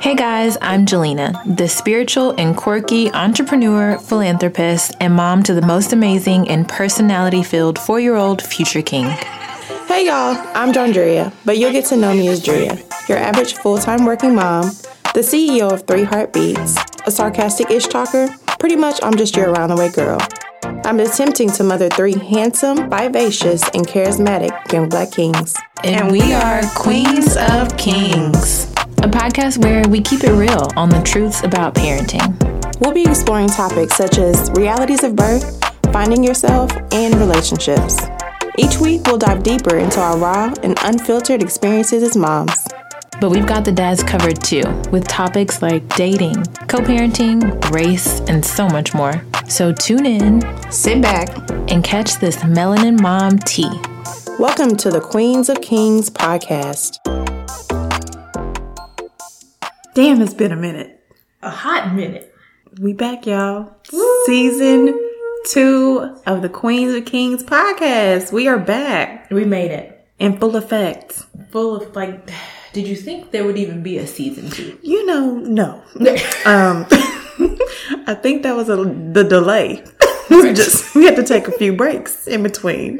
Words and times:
Hey 0.00 0.14
guys, 0.14 0.56
I'm 0.62 0.86
Jelena, 0.86 1.56
the 1.56 1.68
spiritual 1.68 2.32
and 2.38 2.56
quirky 2.56 3.10
entrepreneur, 3.10 3.98
philanthropist, 3.98 4.94
and 5.00 5.12
mom 5.12 5.42
to 5.42 5.54
the 5.54 5.66
most 5.66 5.92
amazing 5.92 6.48
and 6.48 6.68
personality 6.68 7.42
filled 7.42 7.80
four 7.80 7.98
year 7.98 8.14
old 8.14 8.40
future 8.40 8.80
king. 8.80 9.06
Hey 9.88 10.06
y'all, 10.06 10.36
I'm 10.54 10.72
Jandria, 10.72 11.32
but 11.44 11.58
you'll 11.58 11.72
get 11.72 11.86
to 11.86 11.96
know 11.96 12.14
me 12.14 12.28
as 12.28 12.40
Drea, 12.40 12.78
your 13.08 13.18
average 13.18 13.54
full 13.54 13.78
time 13.78 14.04
working 14.04 14.36
mom, 14.36 14.66
the 15.14 15.20
CEO 15.20 15.72
of 15.72 15.84
Three 15.84 16.04
Heartbeats, 16.04 16.76
a 17.04 17.10
sarcastic 17.10 17.68
ish 17.70 17.88
talker. 17.88 18.28
Pretty 18.60 18.76
much, 18.76 19.00
I'm 19.02 19.16
just 19.16 19.34
your 19.34 19.50
around 19.50 19.70
the 19.70 19.76
way 19.76 19.90
girl. 19.90 20.20
I'm 20.84 21.00
attempting 21.00 21.50
to 21.52 21.64
mother 21.64 21.88
three 21.88 22.16
handsome, 22.16 22.88
vivacious, 22.88 23.62
and 23.74 23.86
charismatic 23.86 24.72
young 24.72 24.88
black 24.88 25.10
kings. 25.10 25.56
And 25.82 26.12
we 26.12 26.32
are 26.32 26.62
Queens 26.76 27.36
of 27.36 27.76
Kings, 27.76 28.72
a 28.98 29.08
podcast 29.08 29.62
where 29.62 29.86
we 29.88 30.00
keep 30.00 30.24
it 30.24 30.32
real 30.32 30.68
on 30.76 30.88
the 30.88 31.00
truths 31.02 31.42
about 31.44 31.74
parenting. 31.74 32.34
We'll 32.80 32.92
be 32.92 33.04
exploring 33.04 33.48
topics 33.48 33.94
such 33.96 34.18
as 34.18 34.50
realities 34.52 35.04
of 35.04 35.14
birth, 35.14 35.62
finding 35.92 36.24
yourself, 36.24 36.72
and 36.92 37.14
relationships. 37.16 37.96
Each 38.56 38.78
week, 38.78 39.02
we'll 39.06 39.18
dive 39.18 39.42
deeper 39.44 39.76
into 39.78 40.00
our 40.00 40.18
raw 40.18 40.52
and 40.62 40.76
unfiltered 40.82 41.42
experiences 41.42 42.02
as 42.02 42.16
moms. 42.16 42.66
But 43.20 43.30
we've 43.30 43.46
got 43.46 43.64
the 43.64 43.72
dads 43.72 44.02
covered 44.02 44.42
too, 44.42 44.62
with 44.90 45.06
topics 45.06 45.62
like 45.62 45.86
dating, 45.96 46.44
co 46.66 46.78
parenting, 46.78 47.70
race, 47.70 48.20
and 48.28 48.44
so 48.44 48.68
much 48.68 48.94
more. 48.94 49.24
So 49.48 49.72
tune 49.72 50.06
in, 50.06 50.42
Sit 50.72 51.00
back. 51.02 51.28
and 51.70 51.82
catch 51.84 52.16
this 52.18 52.36
melanin 52.38 53.00
mom 53.00 53.38
tea. 53.38 53.70
Welcome 54.38 54.76
to 54.76 54.90
the 54.90 55.00
Queens 55.00 55.48
of 55.48 55.60
Kings 55.60 56.10
podcast. 56.10 56.98
Damn, 59.98 60.22
it's 60.22 60.32
been 60.32 60.52
a 60.52 60.56
minute. 60.56 60.96
A 61.42 61.50
hot 61.50 61.92
minute. 61.92 62.32
We 62.80 62.92
back, 62.92 63.26
y'all. 63.26 63.74
Season 64.26 64.96
two 65.46 66.16
of 66.24 66.40
the 66.40 66.48
Queens 66.48 66.94
of 66.94 67.04
Kings 67.04 67.42
podcast. 67.42 68.30
We 68.30 68.46
are 68.46 68.60
back 68.60 69.28
We 69.32 69.44
made 69.44 69.72
it. 69.72 70.06
in 70.20 70.38
full 70.38 70.54
effect. 70.54 71.24
Full 71.50 71.82
of 71.82 71.96
like, 71.96 72.30
did 72.72 72.86
you 72.86 72.94
think 72.94 73.32
there 73.32 73.44
would 73.44 73.58
even 73.58 73.82
be 73.82 73.98
a 73.98 74.06
season 74.06 74.50
two? 74.50 74.78
You 74.84 75.04
know, 75.04 75.34
no. 75.34 75.82
Um, 76.46 76.86
I 78.06 78.14
think 78.22 78.44
that 78.44 78.54
was 78.54 78.68
a, 78.68 78.76
the 78.76 79.24
delay. 79.24 79.82
We 80.30 80.52
just 80.52 80.94
we 80.94 81.06
had 81.06 81.16
to 81.16 81.24
take 81.24 81.48
a 81.48 81.52
few 81.58 81.72
breaks 81.72 82.28
in 82.28 82.44
between. 82.44 82.98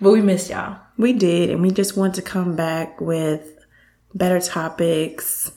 But 0.00 0.12
we 0.12 0.22
missed 0.22 0.48
y'all. 0.48 0.80
We 0.96 1.12
did, 1.12 1.50
and 1.50 1.60
we 1.60 1.72
just 1.72 1.94
want 1.94 2.14
to 2.14 2.22
come 2.22 2.56
back 2.56 3.02
with 3.02 3.66
better 4.14 4.40
topics. 4.40 5.52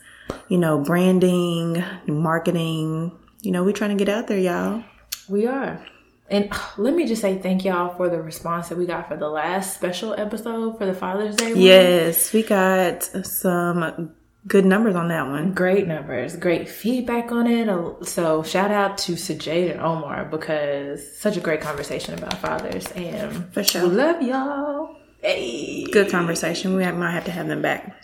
You 0.47 0.57
know, 0.57 0.79
branding, 0.79 1.83
marketing. 2.07 3.11
You 3.41 3.51
know, 3.51 3.63
we 3.63 3.73
trying 3.73 3.97
to 3.97 4.03
get 4.03 4.13
out 4.13 4.27
there, 4.27 4.37
y'all. 4.39 4.83
We 5.29 5.47
are. 5.47 5.83
And 6.29 6.49
let 6.77 6.93
me 6.95 7.05
just 7.05 7.21
say 7.21 7.37
thank 7.37 7.65
y'all 7.65 7.95
for 7.95 8.09
the 8.09 8.21
response 8.21 8.69
that 8.69 8.77
we 8.77 8.85
got 8.85 9.07
for 9.07 9.17
the 9.17 9.29
last 9.29 9.75
special 9.75 10.13
episode 10.13 10.77
for 10.77 10.85
the 10.85 10.93
Father's 10.93 11.35
Day. 11.35 11.53
one. 11.53 11.61
Yes, 11.61 12.33
we 12.33 12.43
got 12.43 13.03
some 13.03 14.11
good 14.47 14.65
numbers 14.65 14.95
on 14.95 15.09
that 15.09 15.27
one. 15.27 15.53
Great 15.53 15.87
numbers, 15.87 16.35
great 16.35 16.67
feedback 16.67 17.31
on 17.31 17.47
it. 17.47 18.07
So 18.07 18.41
shout 18.43 18.71
out 18.71 18.97
to 18.99 19.13
Sajade 19.13 19.71
and 19.71 19.81
Omar 19.81 20.25
because 20.25 21.17
such 21.17 21.37
a 21.37 21.39
great 21.39 21.61
conversation 21.61 22.13
about 22.15 22.33
fathers 22.39 22.87
and 22.93 23.53
For 23.53 23.63
sure. 23.63 23.87
we 23.87 23.95
love 23.95 24.21
y'all. 24.21 24.95
Hey. 25.21 25.85
Good 25.91 26.09
conversation. 26.09 26.75
We 26.75 26.83
might 26.91 27.11
have 27.11 27.25
to 27.25 27.31
have 27.31 27.47
them 27.47 27.61
back. 27.61 27.95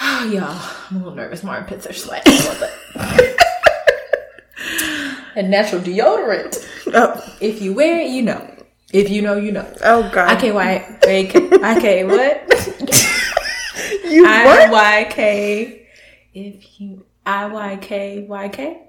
Oh, 0.00 0.30
y'all, 0.32 0.86
I'm 0.90 0.96
a 0.96 0.98
little 0.98 1.14
nervous. 1.14 1.42
My 1.42 1.56
armpits 1.58 1.86
are 1.86 1.92
sweating 1.92 2.32
a 2.32 2.36
little 2.36 2.66
bit. 2.66 3.36
and 5.36 5.50
natural 5.50 5.80
deodorant. 5.80 6.68
Oh, 6.94 7.36
If 7.40 7.60
you 7.62 7.74
wear 7.74 8.00
it, 8.00 8.10
you 8.10 8.22
know. 8.22 8.48
If 8.92 9.08
you 9.08 9.22
know, 9.22 9.36
you 9.36 9.52
know. 9.52 9.66
oh 9.82 10.10
God. 10.12 10.30
I 10.30 10.40
K 10.40 10.52
Y 10.52 10.98
A 11.06 11.26
K 11.26 11.48
I 11.62 11.80
K 11.80 12.04
what? 12.04 12.42
you 14.04 14.26
I 14.26 14.68
what? 14.68 15.08
IYK. 15.08 15.86
If 16.34 16.80
you 16.80 17.06
I 17.24 17.46
Y 17.46 17.76
K 17.80 18.26
Y 18.28 18.48
K. 18.48 18.82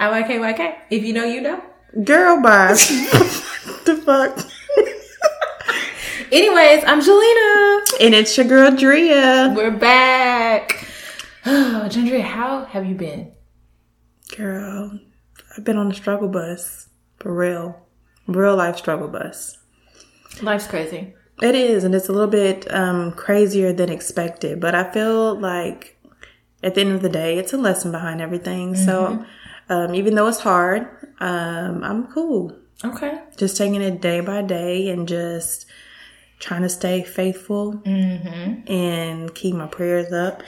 I 0.00 0.10
Y 0.10 0.22
K 0.26 0.38
Y 0.40 0.52
K. 0.54 0.78
If 0.90 1.04
you 1.04 1.12
know, 1.12 1.24
you 1.24 1.40
know. 1.40 1.62
Girl, 2.02 2.42
bye. 2.42 2.72
the 3.84 4.02
fuck? 4.04 4.44
Anyways, 6.34 6.82
I'm 6.84 7.00
Jelena. 7.00 7.80
And 8.00 8.12
it's 8.12 8.36
your 8.36 8.44
girl 8.44 8.74
Drea. 8.74 9.52
We're 9.54 9.70
back. 9.70 10.88
Oh, 11.46 11.86
Gendry, 11.90 12.22
how 12.22 12.64
have 12.64 12.86
you 12.86 12.94
been? 12.94 13.30
Girl, 14.34 14.98
I've 15.54 15.62
been 15.62 15.76
on 15.76 15.90
the 15.90 15.94
struggle 15.94 16.28
bus. 16.28 16.88
For 17.20 17.32
real. 17.32 17.86
Real 18.26 18.56
life 18.56 18.78
struggle 18.78 19.06
bus. 19.08 19.58
Life's 20.42 20.66
crazy. 20.66 21.14
It 21.40 21.54
is, 21.54 21.84
and 21.84 21.94
it's 21.94 22.08
a 22.08 22.12
little 22.12 22.30
bit 22.30 22.66
um, 22.74 23.12
crazier 23.12 23.72
than 23.72 23.90
expected. 23.90 24.58
But 24.58 24.74
I 24.74 24.90
feel 24.90 25.38
like 25.38 26.02
at 26.64 26.74
the 26.74 26.80
end 26.80 26.92
of 26.92 27.02
the 27.02 27.10
day, 27.10 27.38
it's 27.38 27.52
a 27.52 27.58
lesson 27.58 27.92
behind 27.92 28.20
everything. 28.20 28.74
So 28.74 29.24
um, 29.68 29.94
even 29.94 30.14
though 30.14 30.26
it's 30.26 30.40
hard, 30.40 30.88
um, 31.20 31.84
I'm 31.84 32.06
cool. 32.08 32.58
Okay. 32.82 33.20
just 33.36 33.56
taking 33.56 33.82
it 33.82 34.00
day 34.00 34.20
by 34.20 34.42
day 34.42 34.88
and 34.88 35.06
just 35.06 35.66
trying 36.38 36.62
to 36.62 36.68
stay 36.68 37.02
faithful 37.02 37.80
and 37.84 39.34
keep 39.34 39.54
my 39.54 39.66
prayers 39.66 40.12
up. 40.12 40.42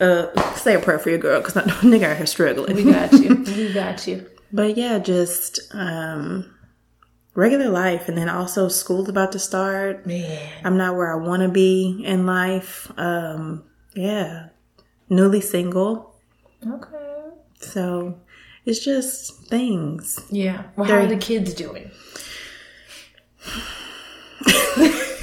Uh, 0.00 0.54
say 0.54 0.74
a 0.74 0.78
prayer 0.80 0.98
for 0.98 1.10
your 1.10 1.18
girl 1.18 1.40
because 1.40 1.56
I 1.56 1.64
know 1.66 1.74
nigga 1.82 2.04
out 2.04 2.16
here 2.16 2.26
struggling. 2.26 2.74
We 2.76 2.84
got 2.84 3.12
you. 3.12 3.34
we 3.46 3.72
got 3.72 4.06
you. 4.06 4.26
but 4.52 4.76
yeah, 4.76 4.98
just 4.98 5.60
um, 5.72 6.54
regular 7.34 7.68
life, 7.68 8.08
and 8.08 8.16
then 8.16 8.28
also 8.28 8.68
school's 8.68 9.08
about 9.10 9.32
to 9.32 9.38
start. 9.38 10.06
Man. 10.06 10.48
I'm 10.64 10.76
not 10.78 10.96
where 10.96 11.12
I 11.12 11.16
want 11.16 11.42
to 11.42 11.48
be 11.50 12.02
in 12.04 12.24
life. 12.24 12.90
Um, 12.96 13.64
yeah, 13.94 14.48
newly 15.10 15.40
single, 15.42 16.14
Okay. 16.66 17.36
so 17.60 18.18
it's 18.64 18.82
just 18.82 19.46
things. 19.48 20.18
Yeah. 20.30 20.62
Well, 20.76 20.86
how 20.88 20.96
are 20.96 21.06
the 21.06 21.16
kids 21.16 21.52
doing? 21.52 21.90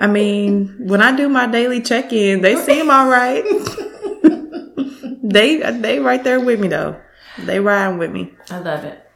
I 0.00 0.06
mean, 0.06 0.76
when 0.78 1.02
I 1.02 1.14
do 1.14 1.28
my 1.28 1.46
daily 1.46 1.82
check 1.82 2.12
in, 2.12 2.40
they 2.40 2.56
seem 2.56 2.90
all 2.90 3.08
right. 3.08 3.44
they 5.22 5.58
they 5.72 5.98
right 6.00 6.24
there 6.24 6.40
with 6.40 6.58
me 6.58 6.68
though. 6.68 6.98
They 7.38 7.60
riding 7.60 7.98
with 7.98 8.10
me. 8.10 8.32
I 8.50 8.58
love 8.60 8.84
it. 8.84 9.06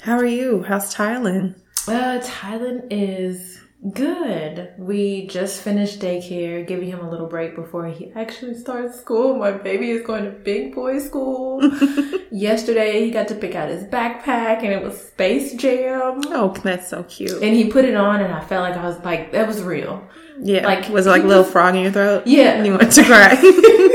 How 0.00 0.16
are 0.16 0.24
you? 0.24 0.62
How's 0.62 0.94
Tylen? 0.94 1.54
Uh, 1.86 2.20
Tylen 2.20 2.86
is 2.90 3.60
good. 3.92 4.74
We 4.78 5.26
just 5.26 5.62
finished 5.62 6.00
daycare, 6.00 6.66
giving 6.66 6.88
him 6.88 7.00
a 7.00 7.10
little 7.10 7.26
break 7.26 7.54
before 7.54 7.86
he 7.86 8.12
actually 8.14 8.54
starts 8.54 8.98
school. 8.98 9.36
My 9.36 9.52
baby 9.52 9.90
is 9.90 10.06
going 10.06 10.24
to 10.24 10.30
big 10.30 10.74
boy 10.74 10.98
school. 10.98 11.60
Yesterday, 12.30 13.04
he 13.04 13.10
got 13.10 13.28
to 13.28 13.34
pick 13.34 13.54
out 13.54 13.68
his 13.68 13.84
backpack, 13.84 14.58
and 14.62 14.68
it 14.68 14.82
was 14.82 15.00
Space 15.00 15.54
Jam. 15.54 16.20
Oh, 16.26 16.54
that's 16.62 16.88
so 16.88 17.02
cute. 17.04 17.42
And 17.42 17.54
he 17.56 17.70
put 17.70 17.84
it 17.84 17.94
on, 17.94 18.20
and 18.20 18.32
I 18.32 18.40
felt 18.44 18.68
like 18.68 18.78
I 18.78 18.86
was 18.86 18.98
like, 19.04 19.32
that 19.32 19.46
was 19.48 19.62
real. 19.62 20.06
Yeah, 20.42 20.64
like, 20.64 20.88
was 20.88 21.06
it 21.06 21.10
like 21.10 21.22
a 21.22 21.26
little 21.26 21.42
was- 21.42 21.52
frog 21.52 21.74
in 21.74 21.82
your 21.82 21.92
throat? 21.92 22.26
Yeah. 22.26 22.52
and 22.52 22.66
you 22.66 22.72
want 22.72 22.92
to 22.92 23.04
cry. 23.04 23.34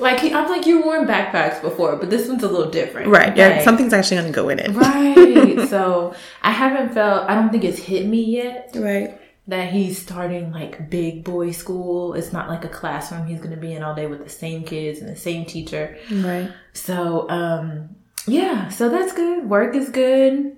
Like, 0.00 0.22
I'm 0.22 0.48
like, 0.48 0.66
you 0.66 0.82
worn 0.82 1.06
backpacks 1.06 1.60
before, 1.60 1.96
but 1.96 2.10
this 2.10 2.28
one's 2.28 2.42
a 2.42 2.48
little 2.48 2.70
different. 2.70 3.08
right? 3.08 3.36
Yeah, 3.36 3.48
Like- 3.48 3.62
something's 3.62 3.92
actually 3.92 4.18
gonna 4.18 4.30
go 4.32 4.48
in 4.48 4.58
it. 4.58 4.70
Right. 4.70 5.68
so 5.68 6.14
I 6.42 6.50
haven't 6.52 6.94
felt, 6.94 7.28
I 7.28 7.34
don't 7.34 7.50
think 7.50 7.64
it's 7.64 7.78
hit 7.78 8.06
me 8.06 8.22
yet. 8.22 8.70
Right. 8.74 9.20
that 9.48 9.72
he's 9.72 9.96
starting 9.96 10.52
like 10.52 10.90
big 10.90 11.24
boy 11.24 11.50
school. 11.52 12.12
It's 12.12 12.32
not 12.34 12.48
like 12.50 12.64
a 12.66 12.68
classroom 12.68 13.26
he's 13.26 13.38
going 13.38 13.50
to 13.54 13.56
be 13.56 13.72
in 13.72 13.82
all 13.82 13.94
day 13.94 14.06
with 14.06 14.22
the 14.22 14.28
same 14.28 14.62
kids 14.62 15.00
and 15.00 15.08
the 15.08 15.16
same 15.16 15.46
teacher. 15.46 15.96
Right. 16.10 16.50
So, 16.74 17.26
um, 17.30 17.96
yeah, 18.26 18.68
so 18.68 18.90
that's 18.90 19.14
good. 19.14 19.48
Work 19.48 19.74
is 19.74 19.88
good. 19.88 20.54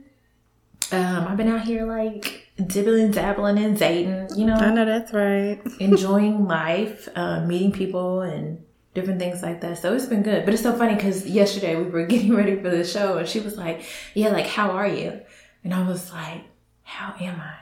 Um, 0.90 1.26
I've 1.28 1.36
been 1.36 1.46
out 1.46 1.62
here 1.62 1.86
like 1.86 2.48
dibbling, 2.66 3.12
dabbling, 3.12 3.58
and 3.58 3.78
zating, 3.78 4.36
you 4.36 4.44
know, 4.44 4.54
I 4.54 4.70
know, 4.70 4.74
know 4.74 4.84
that's 4.86 5.12
right. 5.12 5.60
enjoying 5.80 6.48
life, 6.48 7.08
uh, 7.14 7.42
meeting 7.46 7.70
people 7.70 8.22
and 8.22 8.64
different 8.94 9.18
things 9.20 9.42
like 9.42 9.60
that. 9.60 9.78
So 9.78 9.94
it's 9.94 10.06
been 10.06 10.22
good. 10.22 10.44
But 10.44 10.54
it's 10.54 10.62
so 10.62 10.76
funny 10.76 10.94
because 10.94 11.26
yesterday 11.26 11.76
we 11.76 11.84
were 11.90 12.06
getting 12.12 12.34
ready 12.34 12.56
for 12.56 12.70
the 12.70 12.84
show 12.84 13.18
and 13.18 13.28
she 13.28 13.40
was 13.40 13.56
like, 13.56 13.82
Yeah, 14.14 14.28
like, 14.28 14.46
how 14.46 14.70
are 14.70 14.88
you? 14.88 15.20
And 15.64 15.74
I 15.74 15.86
was 15.86 16.12
like, 16.12 16.42
How 16.82 17.14
am 17.20 17.40
I? 17.40 17.54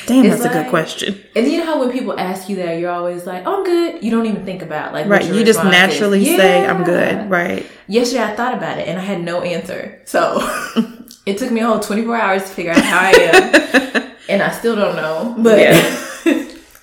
Damn, 0.06 0.26
It's 0.26 0.42
that's 0.42 0.46
a 0.46 0.50
good 0.64 0.70
question. 0.70 1.22
And 1.36 1.48
you 1.48 1.60
know 1.60 1.66
how 1.66 1.80
when 1.80 1.92
people 1.92 2.20
ask 2.20 2.50
you 2.50 2.56
that, 2.56 2.80
you're 2.80 2.90
always 2.90 3.28
like, 3.28 3.44
"Oh, 3.46 3.58
I'm 3.60 3.64
good." 3.64 4.04
You 4.04 4.10
don't 4.10 4.26
even 4.26 4.44
think 4.44 4.64
about 4.64 4.92
like 4.92 5.06
Right. 5.06 5.24
You 5.24 5.44
just 5.44 5.60
response 5.60 5.68
is. 5.68 5.72
naturally 5.72 6.26
say, 6.26 6.66
"I'm 6.66 6.84
good." 6.84 7.30
Right. 7.30 7.64
Yesterday, 7.88 8.24
I 8.24 8.36
thought 8.36 8.56
about 8.56 8.80
it 8.80 8.88
and 8.88 8.98
I 8.98 9.04
had 9.04 9.22
no 9.22 9.44
answer, 9.44 10.02
so 10.06 10.40
it 11.28 11.38
took 11.38 11.52
me 11.52 11.60
a 11.62 11.68
whole 11.68 11.80
24 11.80 12.16
hours 12.16 12.42
to 12.42 12.48
figure 12.48 12.72
out 12.72 12.82
how 12.84 13.00
I 13.00 13.12
am, 13.12 14.12
and 14.30 14.42
I 14.42 14.50
still 14.52 14.76
don't 14.76 14.96
know. 14.96 15.36
But 15.38 15.60
Yeah. 15.60 16.06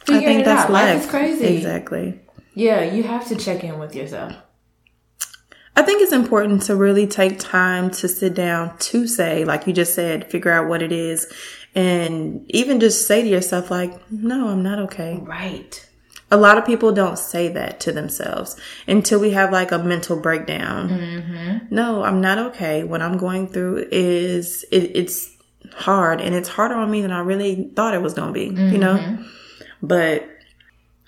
I 0.08 0.20
think 0.20 0.41
it 0.41 0.44
that's 0.44 0.64
out. 0.64 0.70
life. 0.70 0.94
Life 0.94 1.05
is 1.05 1.11
crazy. 1.11 1.56
Exactly. 1.56 2.20
Yeah, 2.55 2.82
you 2.82 3.03
have 3.03 3.26
to 3.29 3.37
check 3.37 3.64
in 3.64 3.79
with 3.79 3.94
yourself. 3.94 4.35
I 5.79 5.82
think 5.82 6.00
it's 6.00 6.12
important 6.12 6.62
to 6.62 6.75
really 6.75 7.06
take 7.06 7.38
time 7.38 7.91
to 7.91 8.08
sit 8.08 8.35
down 8.35 8.79
to 8.79 9.06
say, 9.06 9.44
like 9.44 9.67
you 9.67 9.75
just 9.75 9.94
said, 9.94 10.31
figure 10.31 10.50
out 10.50 10.69
what 10.69 10.81
it 10.81 10.91
is. 10.91 11.31
And 11.75 12.50
even 12.50 12.81
just 12.81 13.06
say 13.06 13.23
to 13.23 13.29
yourself, 13.29 13.70
like, 13.70 14.11
no, 14.11 14.49
I'm 14.49 14.62
not 14.62 14.79
okay. 14.79 15.19
Right. 15.20 15.87
A 16.31 16.38
lot 16.38 16.56
of 16.56 16.64
people 16.64 16.93
don't 16.93 17.19
say 17.19 17.49
that 17.49 17.79
to 17.81 17.93
themselves 17.93 18.59
until 18.88 19.20
we 19.20 19.32
have 19.32 19.52
like 19.52 19.70
a 19.70 19.79
mental 19.79 20.19
breakdown. 20.19 20.88
Mm-hmm. 20.88 21.75
No, 21.75 22.02
I'm 22.02 22.23
not 22.23 22.38
okay. 22.38 22.82
What 22.82 23.02
I'm 23.02 23.19
going 23.19 23.49
through 23.49 23.88
is, 23.93 24.64
it, 24.73 24.97
it's 24.97 25.31
hard 25.75 26.23
and 26.23 26.35
it's 26.35 26.49
harder 26.49 26.76
on 26.76 26.91
me 26.91 27.02
than 27.02 27.12
I 27.12 27.20
really 27.20 27.70
thought 27.76 27.93
it 27.93 28.00
was 28.00 28.14
going 28.14 28.29
to 28.29 28.32
be, 28.32 28.47
you 28.47 28.79
know? 28.79 29.19
But 29.82 30.28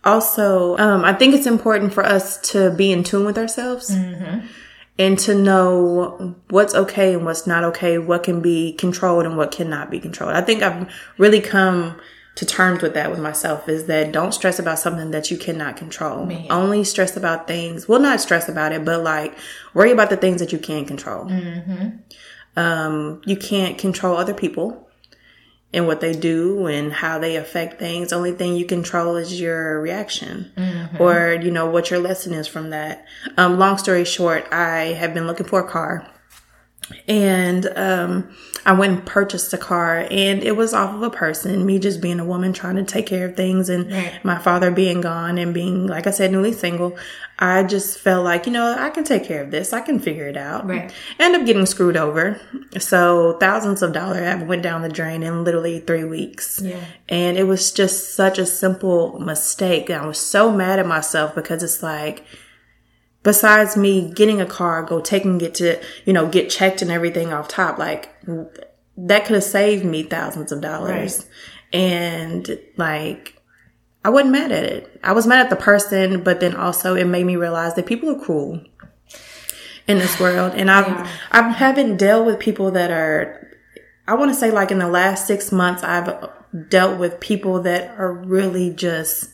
also, 0.05 0.77
um, 0.79 1.05
I 1.05 1.13
think 1.13 1.35
it's 1.35 1.47
important 1.47 1.93
for 1.93 2.05
us 2.05 2.39
to 2.53 2.71
be 2.71 2.93
in 2.93 3.05
tune 3.05 3.25
with 3.25 3.37
ourselves 3.39 3.91
and 4.99 5.19
to 5.21 5.35
know 5.35 6.37
what's 6.51 6.75
okay 6.75 7.15
and 7.15 7.25
what's 7.25 7.47
not 7.47 7.65
okay, 7.65 7.99
what 7.99 8.23
can 8.23 8.41
be 8.41 8.73
controlled 8.75 9.27
and 9.27 9.37
what 9.37 9.51
cannot 9.53 9.91
be 9.91 10.01
controlled. 10.01 10.35
I 10.35 10.41
think 10.41 10.63
I've 10.63 10.93
really 11.19 11.41
come 11.41 12.01
to 12.37 12.47
terms 12.47 12.83
with 12.83 12.95
that 12.95 13.11
with 13.11 13.19
myself 13.19 13.69
is 13.69 13.87
that 13.87 14.13
don't 14.13 14.33
stress 14.33 14.61
about 14.61 14.79
something 14.79 15.11
that 15.11 15.29
you 15.31 15.37
cannot 15.37 15.77
control. 15.77 16.25
Only 16.51 16.85
stress 16.85 17.17
about 17.17 17.49
things, 17.49 17.89
well, 17.89 18.01
not 18.01 18.21
stress 18.21 18.49
about 18.49 18.73
it, 18.73 18.85
but 18.85 19.03
like 19.03 19.37
worry 19.75 19.91
about 19.91 20.09
the 20.11 20.17
things 20.17 20.41
that 20.41 20.53
you 20.53 20.59
can 20.59 20.85
control. 20.85 21.27
Um, 22.57 23.21
you 23.27 23.37
can't 23.37 23.77
control 23.79 24.17
other 24.17 24.35
people 24.35 24.88
and 25.73 25.87
what 25.87 26.01
they 26.01 26.13
do 26.15 26.67
and 26.67 26.93
how 26.93 27.19
they 27.19 27.37
affect 27.37 27.79
things. 27.79 28.13
Only 28.13 28.33
thing 28.33 28.57
you 28.57 28.65
control 28.65 29.17
is 29.17 29.41
your 29.41 29.81
reaction 29.81 30.53
or, 30.99 31.35
you 31.35 31.51
know, 31.51 31.67
what 31.67 31.91
your 31.91 32.01
lesson 32.01 32.33
is 32.33 32.47
from 32.47 32.71
that. 32.71 33.05
Um, 33.37 33.59
long 33.59 33.79
story 33.79 34.05
short, 34.05 34.51
I 34.53 34.95
have 34.95 35.13
been 35.15 35.27
looking 35.27 35.47
for 35.47 35.61
a 35.61 35.69
car 35.69 36.07
and, 37.07 37.67
um, 37.77 38.29
I 38.67 38.73
went 38.73 38.93
and 38.93 39.07
purchased 39.07 39.55
a 39.55 39.59
car 39.59 40.07
and 40.11 40.43
it 40.43 40.55
was 40.57 40.75
off 40.75 40.95
of 40.95 41.03
a 41.03 41.09
person, 41.09 41.65
me 41.65 41.79
just 41.79 42.03
being 42.03 42.21
a 42.21 42.25
woman 42.25 42.53
trying 42.53 42.77
to 42.77 42.83
take 42.85 43.07
care 43.07 43.27
of 43.27 43.35
things 43.37 43.71
and 43.71 43.91
Right. 43.91 44.13
my 44.25 44.37
father 44.39 44.71
being 44.71 45.01
gone 45.01 45.39
and 45.39 45.55
being, 45.55 45.87
like 45.87 46.07
I 46.07 46.11
said, 46.11 46.33
newly 46.33 46.53
single. 46.53 46.97
I 47.39 47.63
just 47.63 47.99
felt 48.01 48.25
like, 48.25 48.47
you 48.47 48.53
know, 48.53 48.75
I 48.79 48.91
can 48.91 49.05
take 49.05 49.25
care 49.25 49.43
of 49.43 49.51
this. 49.51 49.73
I 49.73 49.81
can 49.81 50.01
figure 50.01 50.27
it 50.27 50.37
out. 50.37 50.69
Right. 50.69 50.93
End 51.19 51.35
up 51.37 51.47
getting 51.47 51.65
screwed 51.67 51.97
over. 51.97 52.39
So 52.79 53.39
thousands 53.39 53.81
of 53.81 53.93
dollars 53.93 54.19
have 54.25 54.43
went 54.43 54.63
down 54.63 54.83
the 54.83 54.89
drain 54.89 55.23
in 55.23 55.45
literally 55.45 55.79
three 55.81 56.05
weeks. 56.05 56.61
Yeah. 56.63 56.81
And 57.09 57.39
it 57.39 57.45
was 57.45 57.71
just 57.73 58.15
such 58.17 58.39
a 58.39 58.45
simple 58.45 59.19
mistake. 59.21 59.89
And 59.89 60.03
I 60.03 60.07
was 60.07 60.19
so 60.19 60.51
mad 60.53 60.79
at 60.79 60.87
myself 60.87 61.35
because 61.35 61.63
it's 61.63 61.83
like, 61.83 62.25
besides 63.29 63.77
me 63.77 64.11
getting 64.11 64.41
a 64.41 64.47
car, 64.47 64.83
go 64.83 65.03
taking 65.03 65.39
it 65.43 65.55
to, 65.57 65.79
you 66.07 66.15
know, 66.15 66.27
get 66.27 66.49
checked 66.49 66.81
and 66.81 66.91
everything 66.91 67.31
off 67.31 67.47
top, 67.47 67.77
like 67.77 68.09
that 68.97 69.27
could 69.27 69.35
have 69.35 69.45
saved 69.45 69.85
me 69.85 70.03
thousands 70.03 70.51
of 70.51 70.63
dollars. 70.63 71.27
And 71.71 72.59
like, 72.79 73.39
I 74.03 74.09
wasn't 74.09 74.31
mad 74.33 74.51
at 74.51 74.65
it. 74.65 74.99
I 75.05 75.13
was 75.13 75.27
mad 75.27 75.41
at 75.41 75.51
the 75.51 75.57
person, 75.57 76.25
but 76.25 76.41
then 76.41 76.57
also 76.57 76.95
it 76.95 77.05
made 77.05 77.27
me 77.27 77.37
realize 77.37 77.75
that 77.75 77.85
people 77.85 78.09
are 78.09 78.19
cruel 78.19 78.65
in 79.87 79.99
this 79.99 80.19
world. 80.25 80.55
And 80.55 80.71
I've, 80.71 80.87
Yeah. 80.87 81.11
I 81.31 81.51
haven't 81.51 81.99
dealt 81.99 82.25
with 82.25 82.39
people 82.39 82.71
that 82.71 82.91
are, 82.91 83.47
I 84.07 84.15
want 84.15 84.31
to 84.31 84.35
say 84.35 84.51
like 84.51 84.71
in 84.71 84.79
the 84.79 84.89
last 84.89 85.27
six 85.27 85.53
months, 85.53 85.83
I've 85.83 86.31
dealt 86.71 86.99
with 86.99 87.21
people 87.21 87.61
that 87.61 87.91
are 87.99 88.11
really 88.11 88.71
just 88.71 89.29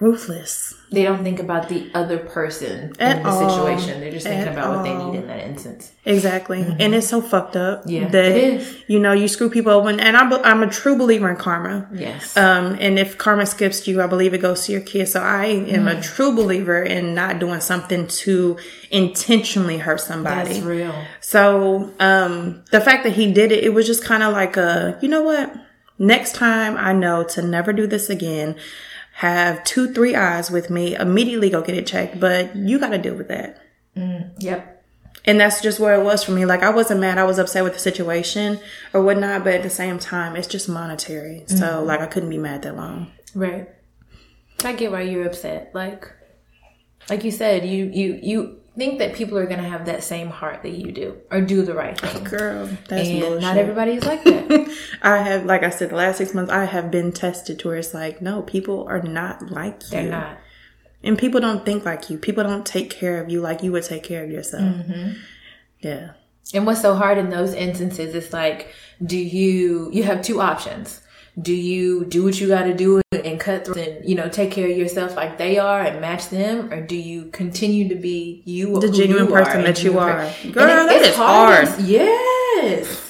ruthless. 0.00 0.74
They 0.90 1.02
don't 1.02 1.24
think 1.24 1.40
about 1.40 1.68
the 1.68 1.90
other 1.94 2.16
person 2.18 2.92
At 3.00 3.16
in 3.18 3.22
the 3.24 3.28
all. 3.28 3.50
situation. 3.50 4.00
They're 4.00 4.12
just 4.12 4.24
thinking 4.24 4.46
At 4.46 4.52
about 4.52 4.76
what 4.76 4.82
they 4.84 4.90
all. 4.90 5.10
need 5.10 5.18
in 5.18 5.26
that 5.26 5.40
instance. 5.40 5.90
Exactly. 6.04 6.60
And 6.78 6.94
it's 6.94 7.08
so 7.08 7.20
fucked 7.20 7.56
up. 7.56 7.82
Yeah, 7.86 8.06
that, 8.08 8.24
it 8.24 8.36
is. 8.36 8.76
You 8.86 9.00
know, 9.00 9.12
you 9.12 9.26
screw 9.26 9.50
people 9.50 9.72
over. 9.72 9.88
And, 9.88 10.00
and 10.00 10.16
I, 10.16 10.28
be- 10.28 10.44
I'm 10.44 10.62
a 10.62 10.68
true 10.70 10.96
believer 10.96 11.28
in 11.28 11.36
karma. 11.36 11.88
Yes. 11.92 12.36
Um, 12.36 12.76
and 12.78 13.00
if 13.00 13.18
karma 13.18 13.46
skips 13.46 13.88
you, 13.88 14.00
I 14.00 14.06
believe 14.06 14.32
it 14.32 14.38
goes 14.38 14.64
to 14.66 14.72
your 14.72 14.80
kids. 14.80 15.10
So 15.12 15.20
I 15.20 15.46
am 15.46 15.88
a 15.88 16.00
true 16.00 16.34
believer 16.36 16.80
in 16.82 17.14
not 17.14 17.40
doing 17.40 17.60
something 17.60 18.06
to 18.06 18.56
intentionally 18.92 19.78
hurt 19.78 20.00
somebody. 20.00 20.50
That's 20.54 20.60
real. 20.64 20.94
So, 21.20 21.92
um, 21.98 22.62
the 22.70 22.80
fact 22.80 23.04
that 23.04 23.14
he 23.14 23.32
did 23.32 23.50
it, 23.52 23.64
it 23.64 23.74
was 23.74 23.86
just 23.86 24.04
kind 24.04 24.22
of 24.22 24.32
like 24.32 24.56
a, 24.56 24.98
you 25.02 25.08
know 25.08 25.22
what? 25.22 25.52
Next 25.98 26.34
time 26.34 26.76
I 26.76 26.92
know 26.92 27.24
to 27.24 27.42
never 27.42 27.72
do 27.72 27.86
this 27.86 28.08
again. 28.10 28.56
Have 29.16 29.64
two, 29.64 29.94
three 29.94 30.14
eyes 30.14 30.50
with 30.50 30.68
me. 30.68 30.94
Immediately 30.94 31.48
go 31.48 31.62
get 31.62 31.74
it 31.74 31.86
checked. 31.86 32.20
But 32.20 32.54
you 32.54 32.78
got 32.78 32.90
to 32.90 32.98
deal 32.98 33.14
with 33.14 33.28
that. 33.28 33.58
Mm, 33.96 34.32
yep. 34.38 34.84
And 35.24 35.40
that's 35.40 35.62
just 35.62 35.80
where 35.80 35.98
it 35.98 36.04
was 36.04 36.22
for 36.22 36.32
me. 36.32 36.44
Like 36.44 36.62
I 36.62 36.68
wasn't 36.68 37.00
mad. 37.00 37.16
I 37.16 37.24
was 37.24 37.38
upset 37.38 37.64
with 37.64 37.72
the 37.72 37.78
situation 37.78 38.60
or 38.92 39.02
whatnot, 39.02 39.42
but 39.42 39.54
at 39.54 39.62
the 39.62 39.70
same 39.70 39.98
time, 39.98 40.36
it's 40.36 40.46
just 40.46 40.68
monetary. 40.68 41.44
So 41.46 41.56
mm-hmm. 41.56 41.86
like 41.86 42.00
I 42.00 42.06
couldn't 42.06 42.28
be 42.28 42.36
mad 42.36 42.62
that 42.62 42.76
long. 42.76 43.10
Right. 43.34 43.68
I 44.64 44.74
get 44.74 44.92
why 44.92 45.02
you're 45.02 45.26
upset. 45.26 45.70
Like, 45.74 46.12
like 47.08 47.24
you 47.24 47.30
said, 47.30 47.64
you 47.64 47.86
you 47.86 48.20
you 48.22 48.60
think 48.76 48.98
that 48.98 49.14
people 49.14 49.38
are 49.38 49.46
gonna 49.46 49.68
have 49.68 49.86
that 49.86 50.04
same 50.04 50.28
heart 50.28 50.62
that 50.62 50.72
you 50.72 50.92
do, 50.92 51.16
or 51.30 51.40
do 51.40 51.62
the 51.62 51.74
right 51.74 51.98
thing. 51.98 52.24
Girl, 52.24 52.66
that's 52.88 53.08
and 53.08 53.20
bullshit. 53.20 53.40
not 53.40 53.56
everybody's 53.56 54.04
like 54.04 54.22
that. 54.24 54.78
I 55.02 55.18
have, 55.18 55.44
like 55.44 55.62
I 55.62 55.70
said, 55.70 55.90
the 55.90 55.96
last 55.96 56.18
six 56.18 56.34
months, 56.34 56.52
I 56.52 56.64
have 56.64 56.90
been 56.90 57.12
tested 57.12 57.58
to 57.60 57.68
where 57.68 57.78
it's 57.78 57.94
like, 57.94 58.20
no, 58.20 58.42
people 58.42 58.86
are 58.88 59.02
not 59.02 59.50
like 59.50 59.82
you. 59.84 59.90
They're 59.90 60.10
not. 60.10 60.38
And 61.02 61.18
people 61.18 61.40
don't 61.40 61.64
think 61.64 61.84
like 61.84 62.10
you. 62.10 62.18
People 62.18 62.44
don't 62.44 62.66
take 62.66 62.90
care 62.90 63.22
of 63.22 63.30
you 63.30 63.40
like 63.40 63.62
you 63.62 63.72
would 63.72 63.84
take 63.84 64.02
care 64.02 64.24
of 64.24 64.30
yourself. 64.30 64.62
Mm-hmm. 64.62 65.12
Yeah. 65.80 66.12
And 66.54 66.66
what's 66.66 66.80
so 66.80 66.94
hard 66.94 67.18
in 67.18 67.30
those 67.30 67.54
instances 67.54 68.14
is 68.14 68.32
like, 68.32 68.72
do 69.04 69.16
you 69.16 69.90
you 69.92 70.04
have 70.04 70.22
two 70.22 70.40
options? 70.40 71.00
Do 71.40 71.52
you 71.52 72.06
do 72.06 72.24
what 72.24 72.40
you 72.40 72.48
got 72.48 72.62
to 72.64 72.74
do 72.74 73.02
and 73.12 73.38
cut 73.38 73.66
through 73.66 73.82
and 73.82 74.08
you 74.08 74.14
know 74.14 74.28
take 74.28 74.50
care 74.50 74.70
of 74.70 74.76
yourself 74.76 75.16
like 75.16 75.36
they 75.36 75.58
are 75.58 75.80
and 75.80 76.00
match 76.00 76.30
them, 76.30 76.72
or 76.72 76.80
do 76.80 76.96
you 76.96 77.26
continue 77.26 77.88
to 77.88 77.94
be 77.94 78.42
you, 78.46 78.80
The 78.80 78.90
genuine 78.90 79.26
you 79.26 79.32
person 79.32 79.62
that 79.64 79.82
you 79.82 79.98
are. 79.98 80.32
Girl, 80.50 80.68
And 80.68 80.88
that 80.88 81.02
is 81.02 81.16
hard. 81.16 81.68
Yes. 81.80 83.06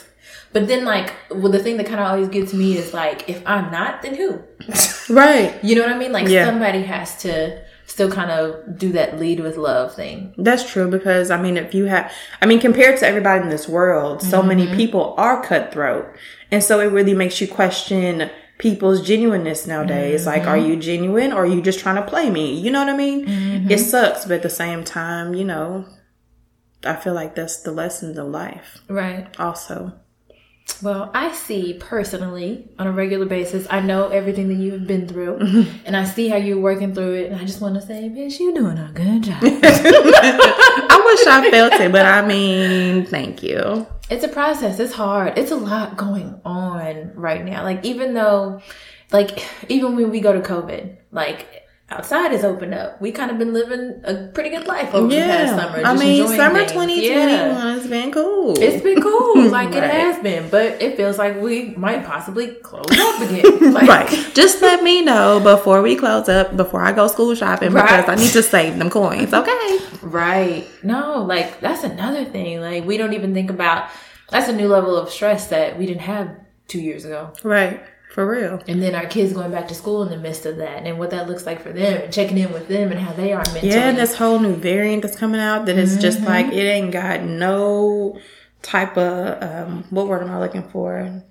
But 0.53 0.69
then, 0.69 0.87
like, 0.87 1.13
well, 1.31 1.53
the 1.53 1.59
thing 1.59 1.77
that 1.77 1.85
kind 1.85 2.01
of 2.01 2.07
always 2.07 2.29
gets 2.29 2.55
me 2.55 2.79
is 2.79 2.95
like, 2.95 3.29
if 3.29 3.43
I'm 3.47 3.71
not, 3.71 4.01
then 4.03 4.15
who? 4.15 4.43
Right. 5.15 5.63
You 5.63 5.77
know 5.77 5.83
what 5.83 5.93
I 5.93 5.99
mean? 5.99 6.13
Like, 6.13 6.29
Yeah. 6.29 6.47
somebody 6.47 6.83
has 6.83 7.21
to 7.23 7.63
still 7.87 8.11
kind 8.11 8.31
of 8.31 8.77
do 8.77 8.91
that 8.93 9.21
lead 9.21 9.41
with 9.41 9.57
love 9.57 9.95
thing. 9.95 10.35
That's 10.37 10.69
true 10.69 10.91
because 10.91 11.31
I 11.31 11.41
mean, 11.41 11.57
if 11.57 11.75
you 11.75 11.85
have, 11.85 12.11
I 12.43 12.47
mean, 12.47 12.59
compared 12.59 12.99
to 13.01 13.07
everybody 13.07 13.43
in 13.43 13.49
this 13.49 13.69
world, 13.69 14.23
so 14.23 14.43
many 14.43 14.67
mm-hmm. 14.67 14.77
people 14.77 15.15
are 15.17 15.43
cutthroat. 15.43 16.07
And 16.51 16.63
so 16.63 16.81
it 16.81 16.87
really 16.87 17.15
makes 17.15 17.41
you 17.41 17.49
question 17.49 18.31
people's 18.59 19.07
genuineness 19.07 19.67
nowadays. 19.67 20.27
Like, 20.27 20.47
are 20.47 20.57
mm-hmm. 20.57 20.71
you 20.71 20.77
genuine 20.77 21.33
or 21.33 21.43
are 21.45 21.47
you 21.47 21.61
just 21.61 21.79
trying 21.81 21.97
to 21.97 22.03
play 22.03 22.31
me? 22.31 22.59
You 22.59 22.71
know 22.71 22.81
what 22.81 22.93
I 22.93 22.97
mean? 22.97 23.27
Mm-hmm. 23.27 23.71
It 23.71 23.79
sucks, 23.79 24.25
but 24.25 24.35
at 24.35 24.43
the 24.43 24.51
same 24.51 24.85
time, 24.85 25.35
you 25.35 25.45
know, 25.45 25.87
I 26.85 26.97
feel 26.97 27.15
like 27.15 27.35
that's 27.35 27.63
the 27.63 27.73
lessons 27.73 28.17
of 28.19 28.29
life 28.29 28.81
Right. 28.89 29.29
also. 29.39 29.93
Well, 30.83 31.11
I 31.15 31.33
see 31.33 31.75
personally 31.75 32.69
on 32.79 32.87
a 32.87 32.93
regular 32.93 33.25
basis, 33.25 33.67
I 33.71 33.81
know 33.81 34.09
everything 34.09 34.49
that 34.49 34.57
you've 34.57 34.87
been 34.87 35.07
through, 35.07 35.39
mm-hmm. 35.39 35.87
and 35.87 35.97
I 35.97 36.05
see 36.05 36.29
how 36.29 36.37
you're 36.37 36.59
working 36.61 36.95
through 36.95 37.15
it, 37.15 37.33
and 37.33 37.41
I 37.41 37.45
just 37.45 37.61
want 37.61 37.77
to 37.77 37.81
say, 37.81 38.09
bitch, 38.09 38.41
you're 38.41 38.53
doing 38.53 38.77
a 38.77 38.91
good 38.93 39.23
job. 39.23 39.39
I 39.43 41.03
wish 41.07 41.27
I 41.27 41.51
felt 41.51 41.73
it, 41.75 41.93
but 41.93 42.05
I 42.05 42.27
mean, 42.27 43.07
thank 43.07 43.43
you. 43.43 43.87
It's 44.09 44.25
a 44.25 44.29
process. 44.29 44.79
It's 44.79 44.93
hard. 44.93 45.37
It's 45.39 45.51
a 45.51 45.57
lot 45.57 45.97
going 45.97 46.41
on 46.45 47.13
right 47.15 47.45
now. 47.45 47.65
Like, 47.65 47.85
even 47.85 48.15
though, 48.15 48.61
like, 49.13 49.45
even 49.69 49.97
when 49.97 50.11
we 50.11 50.21
go 50.21 50.33
to 50.33 50.41
COVID, 50.41 50.97
like, 51.11 51.66
outside 51.89 52.33
is 52.33 52.45
opened 52.45 52.75
up. 52.75 53.01
We 53.01 53.13
kind 53.13 53.31
of 53.31 53.39
been 53.39 53.53
living 53.53 54.01
a 54.05 54.27
pretty 54.35 54.51
good 54.51 54.67
life 54.67 54.93
over 54.93 55.07
the 55.09 55.17
past 55.21 55.55
summer. 55.55 55.85
I 55.87 55.95
mean, 55.97 56.27
summer 56.27 56.59
things. 56.61 56.73
2021 56.73 57.03
Yeah. 57.29 57.55
has 57.75 57.87
been 57.87 58.11
cool. 58.11 58.55
It's 58.61 58.83
been 58.83 59.01
cool, 59.01 59.49
like 59.51 59.73
it 59.75 59.83
has 59.85 60.19
been, 60.23 60.49
but 60.51 60.83
it 60.83 60.97
feels 60.97 61.17
like 61.19 61.41
we 61.41 61.75
might 61.77 62.05
possibly 62.05 62.49
close 62.57 62.87
up 62.91 63.21
again. 63.31 63.73
Like, 63.73 63.89
Right. 63.89 64.31
Just 64.35 64.61
let 64.63 64.83
me 64.83 65.03
know 65.03 65.39
before 65.41 65.81
we 65.81 65.95
close 65.97 66.29
up, 66.29 66.57
before 66.57 66.83
I 66.83 66.93
go 66.93 67.07
school 67.07 67.35
shopping, 67.37 67.73
because 67.73 68.09
I 68.09 68.17
need 68.17 68.33
to 68.33 68.43
save 68.43 68.79
them 68.79 68.91
coins. 68.91 69.33
Okay. 69.47 69.79
Right. 70.03 70.67
No, 70.83 71.23
like 71.23 71.61
that's 71.61 71.85
another 71.85 72.25
thing. 72.25 72.61
Like 72.61 72.85
we 72.85 72.97
don't 72.97 73.13
even 73.13 73.33
think 73.35 73.51
about 73.51 73.89
that's 74.31 74.49
a 74.49 74.53
new 74.53 74.67
level 74.69 74.97
of 74.97 75.09
stress 75.11 75.49
that 75.49 75.79
we 75.79 75.87
didn't 75.87 76.01
have 76.03 76.31
two 76.69 76.81
years 76.81 77.05
ago. 77.05 77.33
Right. 77.45 77.81
For 78.17 78.27
real. 78.27 78.63
And 78.67 78.83
then 78.83 78.95
our 78.95 79.05
kids 79.05 79.35
going 79.35 79.51
back 79.51 79.69
to 79.69 79.75
school 79.75 80.03
in 80.03 80.09
the 80.09 80.17
midst 80.17 80.47
of 80.47 80.57
that 80.57 80.87
and 80.87 80.99
what 80.99 81.11
that 81.11 81.29
looks 81.29 81.45
like 81.45 81.61
for 81.61 81.71
them 81.71 82.01
and 82.01 82.11
checking 82.11 82.39
in 82.39 82.51
with 82.51 82.67
them 82.67 82.91
and 82.91 82.99
how 82.99 83.13
they 83.13 83.35
are 83.35 83.45
mentally. 83.53 83.69
Yeah, 83.69 83.91
and 83.91 83.99
this 83.99 84.15
whole 84.15 84.39
new 84.39 84.55
variant 84.55 85.03
that's 85.03 85.19
coming 85.19 85.39
out 85.39 85.67
that 85.67 85.77
is 85.77 85.99
just 85.99 86.23
like 86.23 86.47
it 86.47 86.63
ain't 86.63 86.93
got 86.93 87.21
no 87.21 88.19
type 88.63 88.97
of 88.97 89.43
um 89.43 89.85
what 89.91 90.07
word 90.07 90.23
am 90.23 90.31
I 90.31 90.39
looking 90.39 90.67
for? 90.67 91.25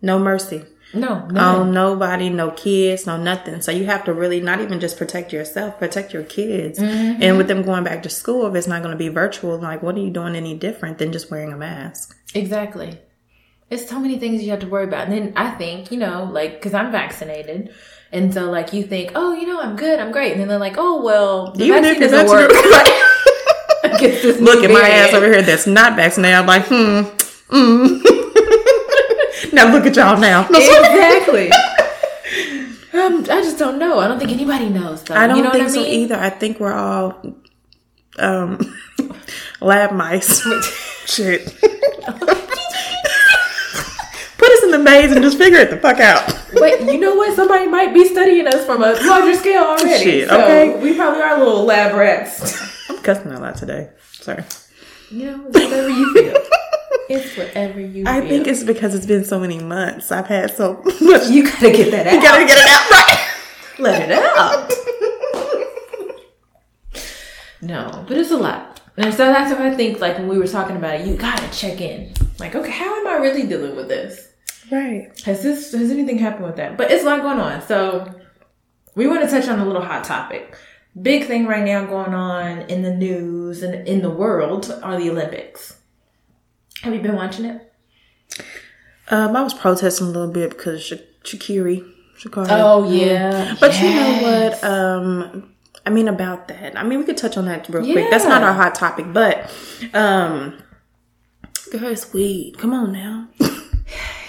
No 0.00 0.20
mercy. 0.20 0.64
No, 0.94 1.26
no. 1.26 1.64
nobody, 1.64 2.30
no 2.30 2.52
kids, 2.52 3.04
no 3.04 3.16
nothing. 3.16 3.60
So 3.60 3.72
you 3.72 3.86
have 3.86 4.04
to 4.04 4.12
really 4.12 4.40
not 4.40 4.60
even 4.60 4.78
just 4.78 4.98
protect 4.98 5.32
yourself, 5.32 5.76
protect 5.80 6.12
your 6.12 6.22
kids. 6.22 6.78
Mm-hmm. 6.78 7.20
And 7.20 7.36
with 7.36 7.48
them 7.48 7.62
going 7.62 7.82
back 7.82 8.04
to 8.04 8.08
school, 8.08 8.46
if 8.46 8.54
it's 8.54 8.68
not 8.68 8.82
going 8.82 8.92
to 8.92 8.98
be 8.98 9.08
virtual, 9.08 9.58
like 9.58 9.82
what 9.82 9.96
are 9.96 10.00
you 10.00 10.10
doing 10.10 10.36
any 10.36 10.56
different 10.56 10.98
than 10.98 11.10
just 11.10 11.32
wearing 11.32 11.52
a 11.52 11.56
mask? 11.56 12.16
Exactly. 12.32 13.00
It's 13.72 13.88
so 13.88 13.98
many 13.98 14.18
things 14.18 14.42
you 14.42 14.50
have 14.50 14.60
to 14.60 14.66
worry 14.66 14.84
about. 14.84 15.08
And 15.08 15.12
then 15.14 15.32
I 15.34 15.50
think, 15.52 15.90
you 15.90 15.98
know, 15.98 16.28
like, 16.30 16.52
because 16.52 16.74
I'm 16.74 16.92
vaccinated. 16.92 17.74
And 18.12 18.34
so, 18.34 18.50
like, 18.50 18.74
you 18.74 18.82
think, 18.82 19.12
oh, 19.14 19.32
you 19.32 19.46
know, 19.46 19.62
I'm 19.62 19.76
good, 19.76 19.98
I'm 19.98 20.12
great. 20.12 20.32
And 20.32 20.40
then 20.42 20.48
they're 20.48 20.58
like, 20.58 20.74
oh, 20.76 21.02
well, 21.02 21.52
the 21.52 21.64
Even 21.64 21.82
vaccine 21.82 22.02
doesn't 22.02 22.28
work. 22.28 22.50
vaccinated. 22.52 23.02
Against 23.84 24.22
this 24.22 24.40
Look 24.42 24.62
at 24.62 24.70
my 24.70 24.86
ass 24.86 25.14
over 25.14 25.24
here 25.24 25.40
that's 25.40 25.66
not 25.66 25.96
vaccinated. 25.96 26.38
I'm 26.38 26.46
like, 26.46 26.66
hmm, 26.66 27.08
mm. 27.48 28.02
now 29.54 29.72
look 29.72 29.86
at 29.86 29.96
y'all 29.96 30.20
now. 30.20 30.46
Exactly. 30.50 31.50
um, 32.92 33.20
I 33.22 33.40
just 33.40 33.58
don't 33.58 33.78
know. 33.78 34.00
I 34.00 34.06
don't 34.06 34.18
think 34.18 34.32
anybody 34.32 34.68
knows. 34.68 35.02
Though. 35.02 35.14
I 35.14 35.26
don't 35.26 35.38
you 35.38 35.44
know 35.44 35.50
think 35.50 35.64
I 35.64 35.68
so 35.68 35.80
either. 35.80 36.16
I 36.16 36.28
think 36.28 36.60
we're 36.60 36.74
all 36.74 37.22
um, 38.18 38.60
lab 39.62 39.92
mice. 39.92 40.46
Shit. 41.06 41.50
The 44.72 44.78
maze 44.78 45.12
and 45.12 45.22
just 45.22 45.36
figure 45.36 45.58
it 45.58 45.68
the 45.68 45.76
fuck 45.76 46.00
out. 46.00 46.26
Wait, 46.54 46.80
you 46.80 46.98
know 46.98 47.14
what? 47.14 47.36
Somebody 47.36 47.66
might 47.68 47.92
be 47.92 48.08
studying 48.08 48.46
us 48.46 48.64
from 48.64 48.82
a 48.82 48.94
larger 49.06 49.34
scale 49.34 49.64
already. 49.64 50.02
Shit, 50.02 50.30
so 50.30 50.40
okay. 50.40 50.80
We 50.80 50.94
probably 50.96 51.20
are 51.20 51.36
a 51.36 51.38
little 51.38 51.64
lab 51.66 51.94
rats. 51.94 52.88
I'm 52.88 52.96
cussing 53.02 53.32
a 53.32 53.38
lot 53.38 53.56
today. 53.56 53.90
Sorry. 54.12 54.42
you 55.10 55.30
know, 55.30 55.36
whatever 55.36 55.90
you 55.90 56.14
feel. 56.14 56.36
It's 57.10 57.36
whatever 57.36 57.80
you 57.80 58.04
feel. 58.04 58.08
I 58.08 58.20
feel. 58.20 58.30
think 58.30 58.46
it's 58.46 58.64
because 58.64 58.94
it's 58.94 59.04
been 59.04 59.26
so 59.26 59.38
many 59.38 59.58
months. 59.58 60.10
I've 60.10 60.28
had 60.28 60.56
so 60.56 60.82
much. 61.02 61.28
You 61.28 61.44
gotta 61.44 61.70
get 61.70 61.90
that 61.90 62.06
out. 62.06 62.14
You 62.14 62.22
gotta 62.22 62.46
get 62.46 62.56
it 62.56 62.68
out 62.70 62.90
right. 62.90 63.18
Let 63.78 64.10
it 64.10 64.12
out. 64.12 64.72
no, 67.60 68.06
but 68.08 68.16
it's 68.16 68.30
a 68.30 68.38
lot. 68.38 68.80
And 68.96 69.12
so 69.12 69.26
that's 69.26 69.50
what 69.52 69.60
I 69.60 69.74
think, 69.74 70.00
like, 70.00 70.16
when 70.16 70.28
we 70.28 70.38
were 70.38 70.46
talking 70.46 70.76
about 70.76 70.94
it, 70.94 71.06
you 71.06 71.16
gotta 71.16 71.50
check 71.54 71.82
in. 71.82 72.14
Like, 72.38 72.54
okay, 72.54 72.70
how 72.70 72.98
am 73.00 73.06
I 73.06 73.16
really 73.16 73.46
dealing 73.46 73.76
with 73.76 73.88
this? 73.88 74.31
Right. 74.70 75.10
Has 75.24 75.42
this, 75.42 75.72
has 75.72 75.90
anything 75.90 76.18
happened 76.18 76.46
with 76.46 76.56
that? 76.56 76.76
But 76.76 76.90
it's 76.90 77.02
a 77.02 77.06
lot 77.06 77.22
going 77.22 77.40
on. 77.40 77.62
So 77.62 78.12
we 78.94 79.06
want 79.06 79.22
to 79.22 79.28
touch 79.28 79.48
on 79.48 79.58
a 79.58 79.64
little 79.64 79.82
hot 79.82 80.04
topic. 80.04 80.56
Big 81.00 81.26
thing 81.26 81.46
right 81.46 81.64
now 81.64 81.84
going 81.86 82.14
on 82.14 82.60
in 82.62 82.82
the 82.82 82.94
news 82.94 83.62
and 83.62 83.86
in 83.88 84.02
the 84.02 84.10
world 84.10 84.70
are 84.82 84.98
the 84.98 85.10
Olympics. 85.10 85.78
Have 86.82 86.94
you 86.94 87.00
been 87.00 87.16
watching 87.16 87.44
it? 87.46 87.72
Um, 89.08 89.34
I 89.36 89.42
was 89.42 89.54
protesting 89.54 90.08
a 90.08 90.10
little 90.10 90.30
bit 90.32 90.50
because 90.50 90.82
Sha- 90.82 90.96
Shakiri, 91.24 91.84
Sha'Carri. 92.18 92.46
Oh, 92.50 92.90
yeah. 92.90 93.56
But 93.60 93.80
you 93.80 93.90
know 93.90 94.18
what? 94.22 94.64
Um, 94.64 95.54
I 95.84 95.90
mean 95.90 96.08
about 96.08 96.48
that. 96.48 96.78
I 96.78 96.82
mean, 96.82 96.98
we 96.98 97.04
could 97.04 97.16
touch 97.16 97.36
on 97.36 97.46
that 97.46 97.68
real 97.68 97.84
quick. 97.84 98.10
That's 98.10 98.24
not 98.24 98.42
our 98.42 98.52
hot 98.52 98.74
topic, 98.74 99.06
but 99.12 99.50
um, 99.94 100.62
girl, 101.70 101.84
it's 101.86 102.12
weed. 102.12 102.56
Come 102.58 102.72
on 102.72 102.92
now. 102.92 103.28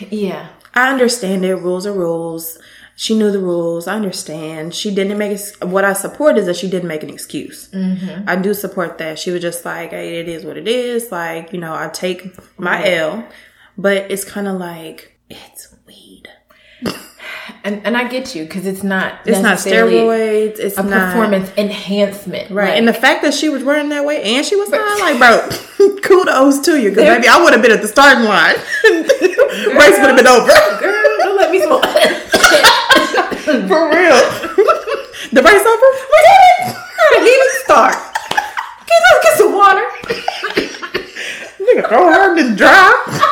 Yeah. 0.09 0.49
I 0.73 0.91
understand 0.91 1.45
it. 1.45 1.55
Rules 1.55 1.85
are 1.85 1.93
rules. 1.93 2.57
She 2.95 3.17
knew 3.17 3.31
the 3.31 3.39
rules. 3.39 3.87
I 3.87 3.95
understand. 3.95 4.75
She 4.75 4.93
didn't 4.93 5.17
make 5.17 5.31
it. 5.31 5.65
What 5.65 5.83
I 5.83 5.93
support 5.93 6.37
is 6.37 6.45
that 6.45 6.55
she 6.55 6.69
didn't 6.69 6.87
make 6.87 7.03
an 7.03 7.09
excuse. 7.09 7.69
Mm-hmm. 7.71 8.29
I 8.29 8.35
do 8.35 8.53
support 8.53 8.97
that. 8.99 9.17
She 9.17 9.31
was 9.31 9.41
just 9.41 9.65
like, 9.65 9.89
hey, 9.91 10.19
it 10.19 10.29
is 10.29 10.45
what 10.45 10.57
it 10.57 10.67
is. 10.67 11.11
Like, 11.11 11.53
you 11.53 11.59
know, 11.59 11.73
I 11.73 11.89
take 11.89 12.37
my 12.59 12.79
Right. 12.81 12.93
L, 12.93 13.27
but 13.77 14.11
it's 14.11 14.23
kind 14.23 14.47
of 14.47 14.57
like, 14.59 15.17
it's. 15.29 15.72
And, 17.63 17.85
and 17.85 17.97
I 17.97 18.07
get 18.07 18.35
you 18.35 18.43
because 18.43 18.65
it's 18.65 18.83
not 18.83 19.19
It's 19.25 19.39
not 19.39 19.57
steroids. 19.57 20.59
It's 20.59 20.77
a 20.77 20.83
not 20.83 21.13
performance 21.13 21.51
enhancement. 21.57 22.51
Right. 22.51 22.69
Like, 22.69 22.77
and 22.77 22.87
the 22.87 22.93
fact 22.93 23.21
that 23.23 23.33
she 23.33 23.49
was 23.49 23.63
running 23.63 23.89
that 23.89 24.05
way 24.05 24.21
and 24.23 24.45
she 24.45 24.55
was 24.55 24.69
high, 24.71 25.11
like, 25.11 25.17
bro, 25.19 25.97
kudos 26.03 26.59
to 26.65 26.79
you. 26.81 26.89
Because 26.89 27.05
maybe 27.05 27.27
I 27.27 27.41
would 27.41 27.53
have 27.53 27.61
been 27.61 27.71
at 27.71 27.81
the 27.81 27.87
starting 27.87 28.25
line. 28.25 28.55
Race 29.75 29.97
would 29.99 30.09
have 30.11 30.17
been 30.17 30.27
over. 30.27 30.47
girl, 30.79 31.17
don't 31.19 31.37
let 31.37 31.51
me 31.51 31.61
smoke. 31.61 31.83
For 33.43 33.89
real. 33.91 34.19
the 35.31 35.41
race 35.43 35.65
over? 35.67 35.89
Look 36.11 36.25
at 36.25 36.39
it. 36.47 36.75
I 36.75 37.09
didn't 37.11 37.27
even 37.27 37.49
start. 37.63 37.95
Can 38.87 39.01
I 39.03 39.19
get 39.21 39.37
some 39.37 39.53
water? 39.53 39.85
Nigga, 41.59 41.87
throw 41.89 42.11
her 42.11 42.37
in 42.37 42.51
the 42.51 42.55
dry. 42.55 43.29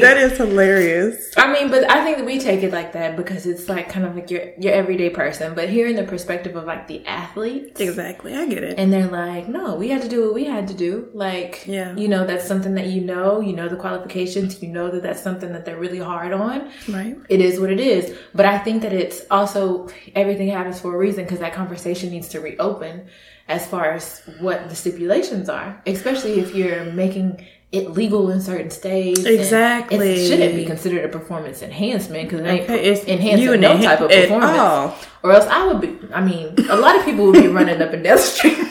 That 0.00 0.16
is 0.18 0.36
hilarious. 0.36 1.32
I 1.36 1.52
mean, 1.52 1.70
but 1.70 1.90
I 1.90 2.04
think 2.04 2.18
that 2.18 2.26
we 2.26 2.38
take 2.38 2.62
it 2.62 2.72
like 2.72 2.92
that 2.92 3.16
because 3.16 3.46
it's 3.46 3.68
like 3.68 3.88
kind 3.88 4.04
of 4.06 4.14
like 4.14 4.30
your 4.30 4.42
your 4.58 4.72
everyday 4.72 5.10
person. 5.10 5.54
But 5.54 5.68
hearing 5.68 5.96
the 5.96 6.04
perspective 6.04 6.56
of 6.56 6.64
like 6.64 6.86
the 6.88 7.04
athletes, 7.06 7.80
Exactly. 7.80 8.34
I 8.34 8.46
get 8.46 8.62
it. 8.64 8.78
and 8.78 8.92
they're 8.92 9.08
like, 9.08 9.48
no, 9.48 9.74
we 9.76 9.88
had 9.88 10.02
to 10.02 10.08
do 10.08 10.24
what 10.24 10.34
we 10.34 10.44
had 10.44 10.68
to 10.68 10.74
do. 10.74 11.08
Like, 11.12 11.64
Yeah. 11.66 11.94
you 11.96 12.08
know, 12.08 12.26
that's 12.26 12.46
something 12.46 12.74
that 12.74 12.86
you 12.86 13.00
know, 13.00 13.40
you 13.40 13.52
know 13.54 13.68
the 13.68 13.76
qualifications, 13.76 14.62
you 14.62 14.68
know 14.68 14.90
that 14.90 15.02
that's 15.02 15.22
something 15.22 15.52
that 15.52 15.64
they're 15.64 15.78
really 15.78 15.98
hard 15.98 16.32
on. 16.32 16.70
right. 16.88 17.16
It 17.28 17.40
is 17.40 17.60
what 17.60 17.70
it 17.70 17.80
is. 17.80 18.16
But 18.34 18.46
I 18.46 18.58
think 18.58 18.82
that 18.82 18.92
it's 18.92 19.22
also 19.30 19.88
everything 20.14 20.48
happens 20.48 20.80
for 20.80 20.94
a 20.94 20.98
reason 20.98 21.24
because 21.24 21.40
that 21.40 21.52
conversation 21.54 22.10
needs 22.10 22.28
to 22.28 22.40
reopen 22.40 23.06
as 23.48 23.66
far 23.66 23.90
as 23.92 24.22
what 24.38 24.68
the 24.68 24.76
stipulations 24.76 25.48
are, 25.48 25.80
especially 25.86 26.38
if 26.38 26.54
you're 26.54 26.84
making 26.84 27.44
it 27.72 27.90
legal 27.92 28.30
in 28.30 28.40
certain 28.40 28.70
states. 28.70 29.24
Exactly. 29.24 30.10
It 30.24 30.28
shouldn't 30.28 30.54
be 30.56 30.64
considered 30.64 31.04
a 31.04 31.08
performance 31.08 31.62
enhancement 31.62 32.24
because 32.28 32.40
it 32.40 32.46
ain't 32.48 32.62
Okay, 32.64 32.84
it's 32.90 33.04
enhancing 33.06 33.60
no 33.60 33.80
type 33.80 34.00
of 34.00 34.10
performance 34.10 34.12
at 34.12 34.28
performance. 34.28 34.58
all. 34.58 34.96
Or 35.22 35.32
else 35.32 35.46
I 35.46 35.66
would 35.66 35.80
be, 35.80 35.98
I 36.12 36.20
mean, 36.20 36.54
a 36.68 36.76
lot 36.76 36.96
of 36.96 37.04
people 37.04 37.26
would 37.26 37.40
be 37.40 37.48
running 37.48 37.80
up 37.80 37.92
and 37.92 38.02
down 38.02 38.16
the 38.16 38.22
street. 38.22 38.58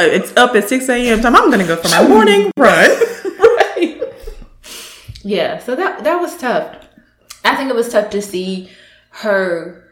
It's 0.00 0.36
up 0.36 0.54
at 0.54 0.68
6 0.68 0.88
a.m. 0.88 1.20
time. 1.20 1.36
I'm 1.36 1.46
going 1.48 1.60
to 1.60 1.66
go 1.66 1.76
for 1.76 1.88
my 1.88 2.06
morning 2.06 2.50
run. 2.56 2.90
right. 2.90 4.02
Yeah, 5.24 5.58
so 5.60 5.76
that 5.76 6.02
that 6.02 6.16
was 6.20 6.36
tough. 6.36 6.76
I 7.44 7.54
think 7.54 7.70
it 7.70 7.76
was 7.76 7.88
tough 7.90 8.10
to 8.10 8.20
see 8.20 8.68
her 9.10 9.88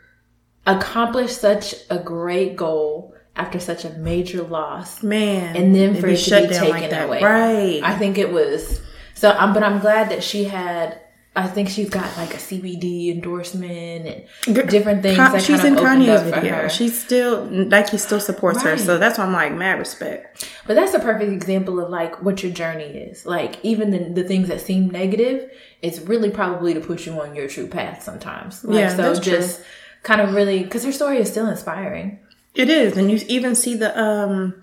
accomplish 0.66 1.30
such 1.32 1.74
a 1.88 1.98
great 2.00 2.56
goal 2.56 3.14
after 3.36 3.58
such 3.60 3.84
a 3.84 3.90
major 3.90 4.42
loss, 4.42 5.02
Man. 5.02 5.56
and 5.56 5.74
then 5.74 5.94
for 5.94 6.08
it 6.08 6.18
to 6.18 6.48
be 6.48 6.54
taken 6.54 6.68
like 6.70 6.90
that. 6.90 7.06
away. 7.06 7.22
Right. 7.22 7.80
I 7.82 7.96
think 7.96 8.18
it 8.18 8.30
was 8.32 8.80
so. 9.14 9.30
Um, 9.38 9.54
but 9.54 9.62
I'm 9.62 9.78
glad 9.80 10.10
that 10.10 10.22
she 10.22 10.44
had. 10.44 11.00
I 11.36 11.46
think 11.46 11.68
she's 11.68 11.88
got 11.88 12.16
like 12.16 12.34
a 12.34 12.38
CBD 12.38 13.12
endorsement 13.14 14.26
and 14.46 14.68
different 14.68 15.00
things. 15.00 15.16
That 15.16 15.40
she's 15.40 15.60
kind 15.60 15.78
in 15.78 15.84
Kanye's 15.84 16.22
video. 16.28 16.66
She's 16.66 17.00
still, 17.00 17.46
Nike 17.46 17.98
still 17.98 18.18
supports 18.18 18.62
her. 18.64 18.76
So 18.76 18.98
that's 18.98 19.16
why 19.16 19.24
I'm 19.24 19.32
like, 19.32 19.52
mad 19.54 19.78
respect. 19.78 20.50
But 20.66 20.74
that's 20.74 20.92
a 20.92 20.98
perfect 20.98 21.30
example 21.30 21.78
of 21.78 21.88
like 21.88 22.20
what 22.20 22.42
your 22.42 22.50
journey 22.50 22.82
is. 22.84 23.26
Like 23.26 23.64
even 23.64 23.92
the, 23.92 24.22
the 24.22 24.26
things 24.28 24.48
that 24.48 24.60
seem 24.60 24.90
negative, 24.90 25.48
it's 25.82 26.00
really 26.00 26.30
probably 26.30 26.74
to 26.74 26.80
push 26.80 27.06
you 27.06 27.12
on 27.20 27.36
your 27.36 27.46
true 27.46 27.68
path 27.68 28.02
sometimes. 28.02 28.64
Like, 28.64 28.78
Yeah, 28.78 28.88
so 28.88 28.96
that's 28.96 29.20
true. 29.20 29.32
just 29.36 29.62
kind 30.02 30.20
of 30.20 30.34
really 30.34 30.64
because 30.64 30.82
her 30.84 30.92
story 30.92 31.18
is 31.18 31.30
still 31.30 31.48
inspiring. 31.48 32.18
It 32.54 32.68
is, 32.68 32.96
and 32.96 33.10
you 33.10 33.18
even 33.28 33.54
see 33.54 33.76
the 33.76 33.98
um 33.98 34.62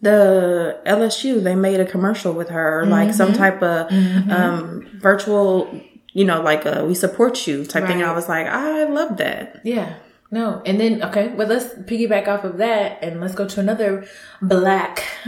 the 0.00 0.80
LSU. 0.86 1.42
They 1.42 1.54
made 1.54 1.80
a 1.80 1.84
commercial 1.84 2.32
with 2.32 2.48
her, 2.50 2.84
like 2.86 3.08
Mm-hmm. 3.08 3.16
some 3.16 3.32
type 3.32 3.62
of 3.62 3.90
um 4.30 4.86
virtual, 5.00 5.68
you 6.12 6.24
know, 6.24 6.40
like 6.42 6.64
a 6.66 6.84
"we 6.84 6.94
support 6.94 7.46
you" 7.46 7.64
type 7.64 7.86
thing. 7.86 8.02
I 8.02 8.12
was 8.12 8.28
like, 8.28 8.46
I 8.46 8.84
love 8.84 9.16
that. 9.18 9.60
Yeah. 9.64 9.94
No. 10.30 10.62
And 10.64 10.80
then 10.80 11.02
okay, 11.04 11.28
well 11.34 11.46
let's 11.48 11.66
piggyback 11.90 12.26
off 12.26 12.44
of 12.44 12.56
that 12.58 13.02
and 13.02 13.20
let's 13.20 13.34
go 13.34 13.46
to 13.46 13.60
another 13.60 14.06
black 14.40 15.02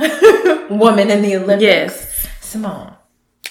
woman 0.71 1.11
in 1.11 1.21
the 1.23 1.37
Olympics. 1.37 1.62
Yes, 1.62 2.26
Simone. 2.41 2.95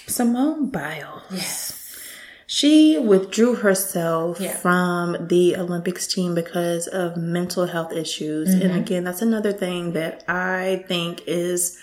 Simone 0.08 0.70
Biles. 0.70 1.22
Yes. 1.32 1.83
She 2.60 3.00
withdrew 3.00 3.56
herself 3.56 4.40
Yeah. 4.40 4.56
from 4.58 5.28
the 5.28 5.56
Olympics 5.58 6.06
team 6.06 6.36
because 6.36 6.86
of 6.88 7.18
mental 7.18 7.66
health 7.66 7.92
issues. 7.92 8.50
Mm-hmm. 8.50 8.62
And 8.62 8.76
again, 8.76 9.04
that's 9.06 9.24
another 9.24 9.52
thing 9.52 9.94
that 9.94 10.24
I 10.30 10.84
think 10.88 11.24
is 11.26 11.80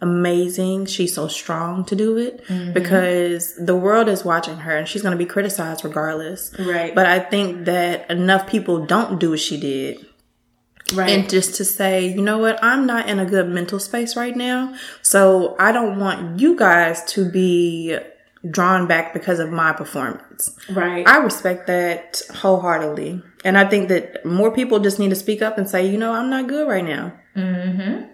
amazing. 0.00 0.86
She's 0.86 1.12
so 1.14 1.26
strong 1.26 1.84
to 1.86 1.96
do 1.96 2.18
it 2.18 2.44
Mm-hmm. 2.46 2.72
because 2.72 3.54
the 3.56 3.74
world 3.74 4.08
is 4.08 4.24
watching 4.24 4.58
her 4.58 4.76
and 4.76 4.86
she's 4.86 5.02
going 5.02 5.16
to 5.18 5.24
be 5.24 5.26
criticized 5.26 5.84
regardless. 5.84 6.54
Right. 6.56 6.94
But 6.94 7.06
I 7.06 7.18
think 7.18 7.64
that 7.64 8.08
enough 8.08 8.46
people 8.46 8.86
don't 8.86 9.18
do 9.18 9.30
what 9.30 9.40
she 9.40 9.58
did. 9.58 10.06
Right. 10.94 11.10
And 11.10 11.28
just 11.28 11.54
to 11.56 11.64
say, 11.64 12.06
you 12.06 12.22
know 12.22 12.38
what, 12.38 12.62
I'm 12.62 12.86
not 12.86 13.08
in 13.08 13.18
a 13.18 13.26
good 13.26 13.48
mental 13.48 13.80
space 13.80 14.14
right 14.16 14.36
now. 14.36 14.74
So 15.00 15.56
I 15.58 15.72
don't 15.72 15.98
want 15.98 16.38
you 16.38 16.54
guys 16.56 17.02
to 17.14 17.28
be 17.28 17.98
drawn 18.50 18.86
back 18.88 19.12
because 19.12 19.38
of 19.38 19.50
my 19.50 19.72
performance. 19.72 20.50
right. 20.70 21.06
I 21.06 21.18
respect 21.18 21.66
that 21.68 22.20
wholeheartedly. 22.34 23.22
And 23.44 23.56
I 23.56 23.64
think 23.68 23.88
that 23.88 24.24
more 24.24 24.50
people 24.50 24.80
just 24.80 24.98
need 24.98 25.10
to 25.10 25.16
speak 25.16 25.42
up 25.42 25.58
and 25.58 25.68
say, 25.68 25.86
you 25.88 25.96
know, 25.98 26.12
I'm 26.12 26.28
not 26.30 26.48
good 26.48 26.68
right 26.68 26.84
now. 26.84 27.12
Mm-hmm. 27.36 28.06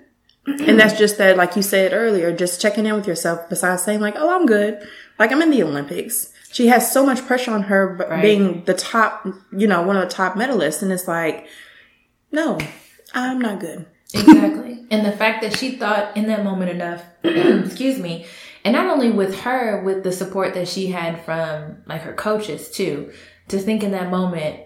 and 0.69 0.81
that's 0.81 0.99
just 0.99 1.19
that, 1.19 1.37
like 1.37 1.57
you 1.57 1.63
said 1.63 1.93
earlier, 1.93 2.35
just 2.35 2.61
checking 2.61 2.87
in 2.87 2.95
with 2.95 3.07
yourself 3.07 3.49
besides 3.49 3.83
saying 3.83 4.01
like, 4.01 4.15
oh, 4.17 4.31
I'm 4.35 4.47
good. 4.47 4.87
like 5.19 5.33
I'm 5.33 5.43
in 5.43 5.51
the 5.51 5.63
Olympics. 5.63 6.33
She 6.51 6.69
has 6.69 6.91
so 6.91 7.05
much 7.05 7.27
pressure 7.27 7.51
on 7.53 7.65
her 7.65 7.95
b- 7.97 8.05
Right. 8.09 8.23
being 8.23 8.65
the 8.65 8.73
top, 8.75 9.27
you 9.53 9.67
know, 9.67 9.83
one 9.83 9.97
of 9.97 10.09
the 10.09 10.15
top 10.15 10.35
medalists, 10.35 10.83
and 10.83 10.91
it's 10.91 11.07
like, 11.07 11.47
no, 12.33 12.59
I'm 13.15 13.39
not 13.39 13.61
good. 13.61 13.85
Exactly. 14.15 14.87
and 14.91 15.05
the 15.05 15.13
fact 15.13 15.43
that 15.43 15.55
she 15.59 15.73
thought 15.77 16.17
in 16.17 16.27
that 16.29 16.43
moment 16.45 16.71
enough, 16.71 17.03
excuse 17.23 17.99
me, 17.99 18.25
and 18.69 18.77
not 18.77 18.93
only 18.95 19.11
with 19.11 19.41
her, 19.41 19.83
with 19.83 20.03
the 20.05 20.13
support 20.13 20.55
that 20.55 20.69
she 20.69 20.89
had 20.89 21.25
from 21.25 21.79
like 21.87 22.03
her 22.03 22.13
coaches 22.13 22.71
too, 22.71 23.13
to 23.49 23.59
think 23.59 23.83
in 23.83 23.91
that 23.93 24.11
moment, 24.11 24.61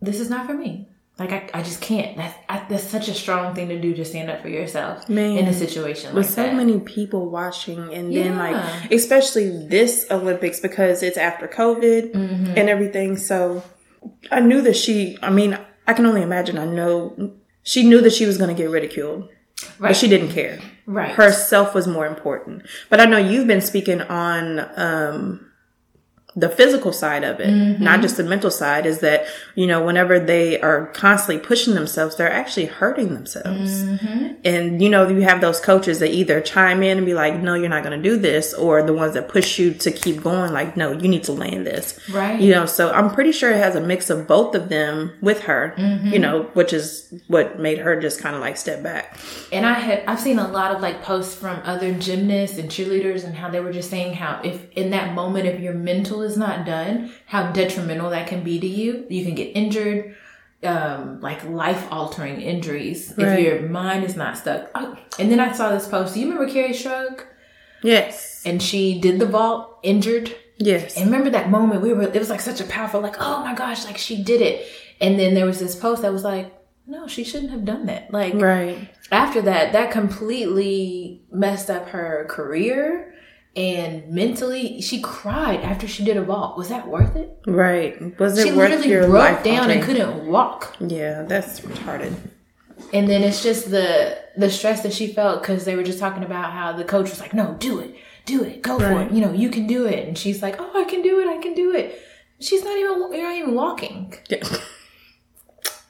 this 0.00 0.18
is 0.20 0.28
not 0.30 0.46
for 0.46 0.54
me. 0.54 0.88
Like 1.18 1.30
I, 1.32 1.50
I 1.60 1.62
just 1.62 1.80
can't. 1.82 2.16
That's 2.16 2.34
I, 2.48 2.64
that's 2.68 2.84
such 2.84 3.06
a 3.08 3.14
strong 3.14 3.54
thing 3.54 3.68
to 3.68 3.78
do 3.80 3.94
to 3.94 4.04
stand 4.04 4.30
up 4.30 4.40
for 4.40 4.48
yourself 4.48 5.08
Man. 5.08 5.36
in 5.36 5.46
a 5.46 5.52
situation 5.52 6.14
With 6.14 6.26
like 6.26 6.34
so 6.34 6.42
that. 6.44 6.54
many 6.54 6.80
people 6.80 7.28
watching, 7.30 7.92
and 7.92 8.12
then 8.16 8.32
Yeah. 8.34 8.38
like, 8.38 8.90
especially 8.90 9.66
this 9.68 10.06
Olympics 10.10 10.58
because 10.60 11.02
it's 11.02 11.18
after 11.18 11.46
COVID 11.46 12.12
Mm-hmm. 12.12 12.54
and 12.56 12.68
everything. 12.68 13.16
So 13.18 13.62
I 14.30 14.40
knew 14.40 14.62
that 14.62 14.74
she, 14.76 15.18
I 15.22 15.30
mean, 15.30 15.56
I 15.86 15.92
can 15.92 16.06
only 16.06 16.22
imagine, 16.22 16.56
I 16.58 16.64
know 16.64 17.32
she 17.62 17.86
knew 17.88 18.00
that 18.00 18.12
she 18.12 18.26
was 18.26 18.38
going 18.38 18.54
to 18.54 18.60
get 18.60 18.70
ridiculed, 18.70 19.28
right. 19.78 19.90
but 19.90 19.96
she 19.96 20.08
didn't 20.08 20.30
care. 20.30 20.58
Right. 20.86 21.10
herself 21.12 21.74
was 21.74 21.86
more 21.86 22.06
important. 22.06 22.66
But 22.88 23.00
I 23.00 23.04
know 23.06 23.18
you've 23.18 23.46
been 23.46 23.60
speaking 23.60 24.00
on 24.00 24.70
um 24.76 25.51
the 26.34 26.48
physical 26.48 26.92
side 26.92 27.24
of 27.24 27.40
it, 27.40 27.48
mm-hmm. 27.48 27.82
not 27.82 28.00
just 28.00 28.16
the 28.16 28.24
mental 28.24 28.50
side, 28.50 28.86
is 28.86 29.00
that, 29.00 29.26
you 29.54 29.66
know, 29.66 29.84
whenever 29.84 30.18
they 30.18 30.60
are 30.60 30.86
constantly 30.86 31.44
pushing 31.44 31.74
themselves, 31.74 32.16
they're 32.16 32.32
actually 32.32 32.66
hurting 32.66 33.12
themselves. 33.12 33.82
Mm-hmm. 33.82 34.34
And, 34.44 34.82
you 34.82 34.88
know, 34.88 35.08
you 35.08 35.22
have 35.22 35.40
those 35.40 35.60
coaches 35.60 35.98
that 35.98 36.10
either 36.10 36.40
chime 36.40 36.82
in 36.82 36.96
and 36.96 37.06
be 37.06 37.14
like, 37.14 37.40
no, 37.40 37.54
you're 37.54 37.68
not 37.68 37.84
going 37.84 38.00
to 38.00 38.08
do 38.08 38.18
this, 38.18 38.54
or 38.54 38.82
the 38.82 38.94
ones 38.94 39.14
that 39.14 39.28
push 39.28 39.58
you 39.58 39.74
to 39.74 39.90
keep 39.90 40.22
going, 40.22 40.52
like, 40.52 40.76
no, 40.76 40.92
you 40.92 41.08
need 41.08 41.24
to 41.24 41.32
land 41.32 41.66
this. 41.66 42.00
Right. 42.10 42.40
You 42.40 42.50
know, 42.52 42.66
so 42.66 42.90
I'm 42.90 43.10
pretty 43.10 43.32
sure 43.32 43.50
it 43.50 43.58
has 43.58 43.76
a 43.76 43.80
mix 43.80 44.08
of 44.08 44.26
both 44.26 44.54
of 44.54 44.68
them 44.68 45.12
with 45.20 45.40
her, 45.42 45.74
mm-hmm. 45.76 46.08
you 46.08 46.18
know, 46.18 46.44
which 46.54 46.72
is 46.72 47.12
what 47.26 47.60
made 47.60 47.78
her 47.78 48.00
just 48.00 48.20
kind 48.20 48.34
of 48.34 48.40
like 48.40 48.56
step 48.56 48.82
back. 48.82 49.18
And 49.52 49.66
I 49.66 49.74
had 49.74 50.04
I've 50.06 50.20
seen 50.20 50.38
a 50.38 50.48
lot 50.48 50.74
of 50.74 50.80
like 50.80 51.02
posts 51.02 51.34
from 51.34 51.60
other 51.64 51.92
gymnasts 51.94 52.58
and 52.58 52.70
cheerleaders 52.70 53.24
and 53.24 53.34
how 53.34 53.50
they 53.50 53.60
were 53.60 53.72
just 53.72 53.90
saying 53.90 54.14
how 54.14 54.40
if 54.42 54.70
in 54.72 54.90
that 54.90 55.14
moment 55.14 55.46
if 55.46 55.60
your 55.60 55.74
is 56.22 56.36
not 56.36 56.64
done, 56.66 57.12
how 57.26 57.52
detrimental 57.52 58.10
that 58.10 58.26
can 58.26 58.42
be 58.42 58.58
to 58.60 58.66
you. 58.66 59.06
You 59.08 59.24
can 59.24 59.34
get 59.34 59.56
injured, 59.56 60.14
um, 60.62 61.20
like 61.20 61.44
life 61.48 61.86
altering 61.90 62.40
injuries 62.40 63.12
Right. 63.16 63.38
if 63.38 63.44
your 63.44 63.62
mind 63.68 64.04
is 64.04 64.16
not 64.16 64.38
stuck. 64.38 64.70
Oh, 64.74 64.96
and 65.18 65.30
then 65.30 65.40
I 65.40 65.52
saw 65.52 65.70
this 65.70 65.88
post. 65.88 66.14
Do 66.14 66.20
you 66.20 66.30
remember 66.30 66.52
Kerri 66.52 66.70
Strug? 66.70 67.22
Yes. 67.82 68.42
And 68.46 68.62
she 68.62 69.00
did 69.00 69.18
the 69.18 69.26
vault 69.26 69.78
injured. 69.82 70.34
Yes. 70.58 70.96
And 70.96 71.06
remember 71.06 71.30
that 71.30 71.50
moment 71.50 71.82
we 71.82 71.92
were 71.92 72.02
it 72.04 72.14
was 72.14 72.30
like 72.30 72.40
such 72.40 72.60
a 72.60 72.64
powerful 72.64 73.00
like 73.00 73.16
oh 73.18 73.40
my 73.44 73.54
gosh 73.54 73.84
like 73.84 73.98
she 73.98 74.22
did 74.22 74.40
it. 74.40 74.66
And 75.00 75.18
then 75.18 75.34
there 75.34 75.46
was 75.46 75.58
this 75.58 75.74
post 75.74 76.02
that 76.02 76.12
was 76.12 76.22
like 76.22 76.52
no, 76.86 77.06
she 77.06 77.24
shouldn't 77.24 77.50
have 77.52 77.64
done 77.64 77.86
that. 77.86 78.12
Like 78.12 78.34
Right. 78.34 78.88
after 79.10 79.40
that, 79.42 79.72
that 79.72 79.90
completely 79.92 81.22
messed 81.32 81.70
up 81.70 81.88
her 81.90 82.26
career 82.28 83.14
and 83.54 84.08
mentally. 84.08 84.80
She 84.80 85.00
cried 85.00 85.60
after 85.60 85.86
she 85.86 86.04
did 86.04 86.16
a 86.16 86.22
vault. 86.22 86.56
Was 86.56 86.68
that 86.68 86.88
worth 86.88 87.16
it? 87.16 87.38
Right. 87.46 88.18
Was 88.18 88.38
it 88.38 88.46
She 88.46 88.52
worth 88.52 88.70
literally 88.70 88.90
your 88.90 89.08
broke 89.08 89.22
life 89.22 89.44
down 89.44 89.70
and 89.70 89.82
couldn't 89.82 90.26
walk. 90.26 90.76
Yeah, 90.80 91.22
that's 91.22 91.60
retarded. 91.60 92.14
And 92.92 93.08
then 93.08 93.22
it's 93.22 93.42
just 93.42 93.70
the 93.70 94.18
the 94.36 94.50
stress 94.50 94.82
that 94.82 94.92
she 94.92 95.06
felt 95.06 95.42
because 95.42 95.64
they 95.64 95.76
were 95.76 95.82
just 95.82 95.98
talking 95.98 96.24
about 96.24 96.52
how 96.52 96.72
the 96.72 96.84
coach 96.84 97.10
was 97.10 97.20
like, 97.20 97.34
"No, 97.34 97.54
do 97.58 97.78
it, 97.80 97.94
do 98.24 98.42
it, 98.42 98.62
go 98.62 98.78
for 98.78 99.02
it. 99.02 99.12
You 99.12 99.20
know, 99.20 99.32
you 99.32 99.50
can 99.50 99.66
do 99.66 99.86
it." 99.86 100.06
And 100.08 100.16
she's 100.16 100.42
like, 100.42 100.56
"Oh, 100.58 100.70
I 100.74 100.84
can 100.84 101.02
do 101.02 101.20
it, 101.20 101.28
I 101.28 101.38
can 101.38 101.54
do 101.54 101.74
it." 101.74 102.00
She's 102.40 102.64
not 102.64 102.76
even 102.76 103.12
you're 103.12 103.22
not 103.22 103.36
even 103.36 103.54
walking. 103.54 104.14
Yeah. 104.28 104.42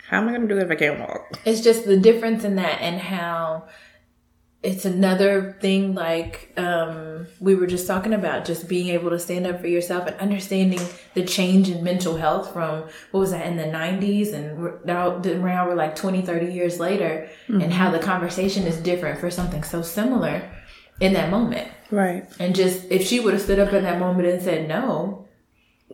How 0.08 0.18
am 0.18 0.28
I 0.28 0.32
gonna 0.32 0.46
do 0.46 0.58
it 0.58 0.64
if 0.64 0.70
I 0.70 0.74
can't 0.74 1.00
walk? 1.00 1.38
It's 1.46 1.62
just 1.62 1.86
the 1.86 1.96
difference 1.96 2.44
in 2.44 2.56
that 2.56 2.82
and 2.82 3.00
how 3.00 3.68
it's 4.62 4.84
another 4.84 5.56
thing 5.60 5.92
like 5.94 6.52
um, 6.56 7.26
we 7.40 7.54
were 7.56 7.66
just 7.66 7.86
talking 7.86 8.12
about 8.12 8.44
just 8.44 8.68
being 8.68 8.88
able 8.88 9.10
to 9.10 9.18
stand 9.18 9.44
up 9.46 9.60
for 9.60 9.66
yourself 9.66 10.06
and 10.06 10.16
understanding 10.20 10.80
the 11.14 11.24
change 11.24 11.68
in 11.68 11.82
mental 11.82 12.16
health 12.16 12.52
from 12.52 12.82
what 13.10 13.20
was 13.20 13.32
that 13.32 13.46
in 13.46 13.56
the 13.56 13.64
90s 13.64 14.32
and 14.32 14.58
we're, 14.62 14.78
now, 14.84 15.18
now 15.18 15.66
we're 15.68 15.74
like 15.74 15.96
20 15.96 16.22
30 16.22 16.52
years 16.52 16.78
later 16.78 17.28
and 17.48 17.72
how 17.72 17.90
the 17.90 17.98
conversation 17.98 18.62
is 18.64 18.76
different 18.78 19.18
for 19.18 19.30
something 19.30 19.62
so 19.64 19.82
similar 19.82 20.48
in 21.00 21.12
that 21.14 21.30
moment 21.30 21.68
Right. 21.90 22.24
and 22.38 22.54
just 22.54 22.84
if 22.90 23.04
she 23.06 23.18
would 23.20 23.34
have 23.34 23.42
stood 23.42 23.58
up 23.58 23.72
in 23.72 23.82
that 23.82 23.98
moment 23.98 24.28
and 24.28 24.40
said 24.42 24.68
no 24.68 25.26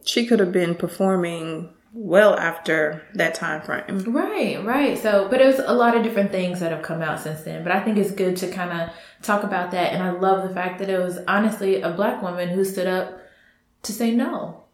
She 0.05 0.27
could 0.27 0.41
have 0.41 0.53
been 0.53 0.75
performing 0.75 1.71
well 1.93 2.39
after 2.39 3.03
that 3.15 3.35
time 3.35 3.63
frame. 3.63 4.05
Right, 4.13 4.63
right. 4.65 4.99
So, 4.99 5.29
but 5.29 5.41
it 5.41 5.47
was 5.47 5.59
a 5.59 5.73
lot 5.73 5.97
of 5.97 6.03
different 6.03 6.31
things 6.31 6.61
that 6.61 6.73
have 6.73 6.83
come 6.83 7.03
out 7.03 7.21
since 7.21 7.43
then. 7.43 7.63
But 7.63 7.73
I 7.73 7.81
think 7.81 7.99
it's 7.99 8.13
good 8.13 8.37
to 8.39 8.51
kind 8.51 8.81
of 8.81 8.91
talk 9.23 9.43
about 9.43 9.71
that. 9.73 9.93
And 9.93 10.03
I 10.03 10.11
love 10.11 10.47
the 10.47 10.55
fact 10.55 10.79
that 10.81 10.91
it 10.91 10.99
was 10.99 11.19
honestly 11.27 11.81
a 11.81 11.91
black 11.91 12.23
woman 12.23 12.49
who 12.49 12.65
stood 12.65 12.87
up 12.87 13.21
to 13.83 13.93
say 13.93 14.11
no. 14.11 14.65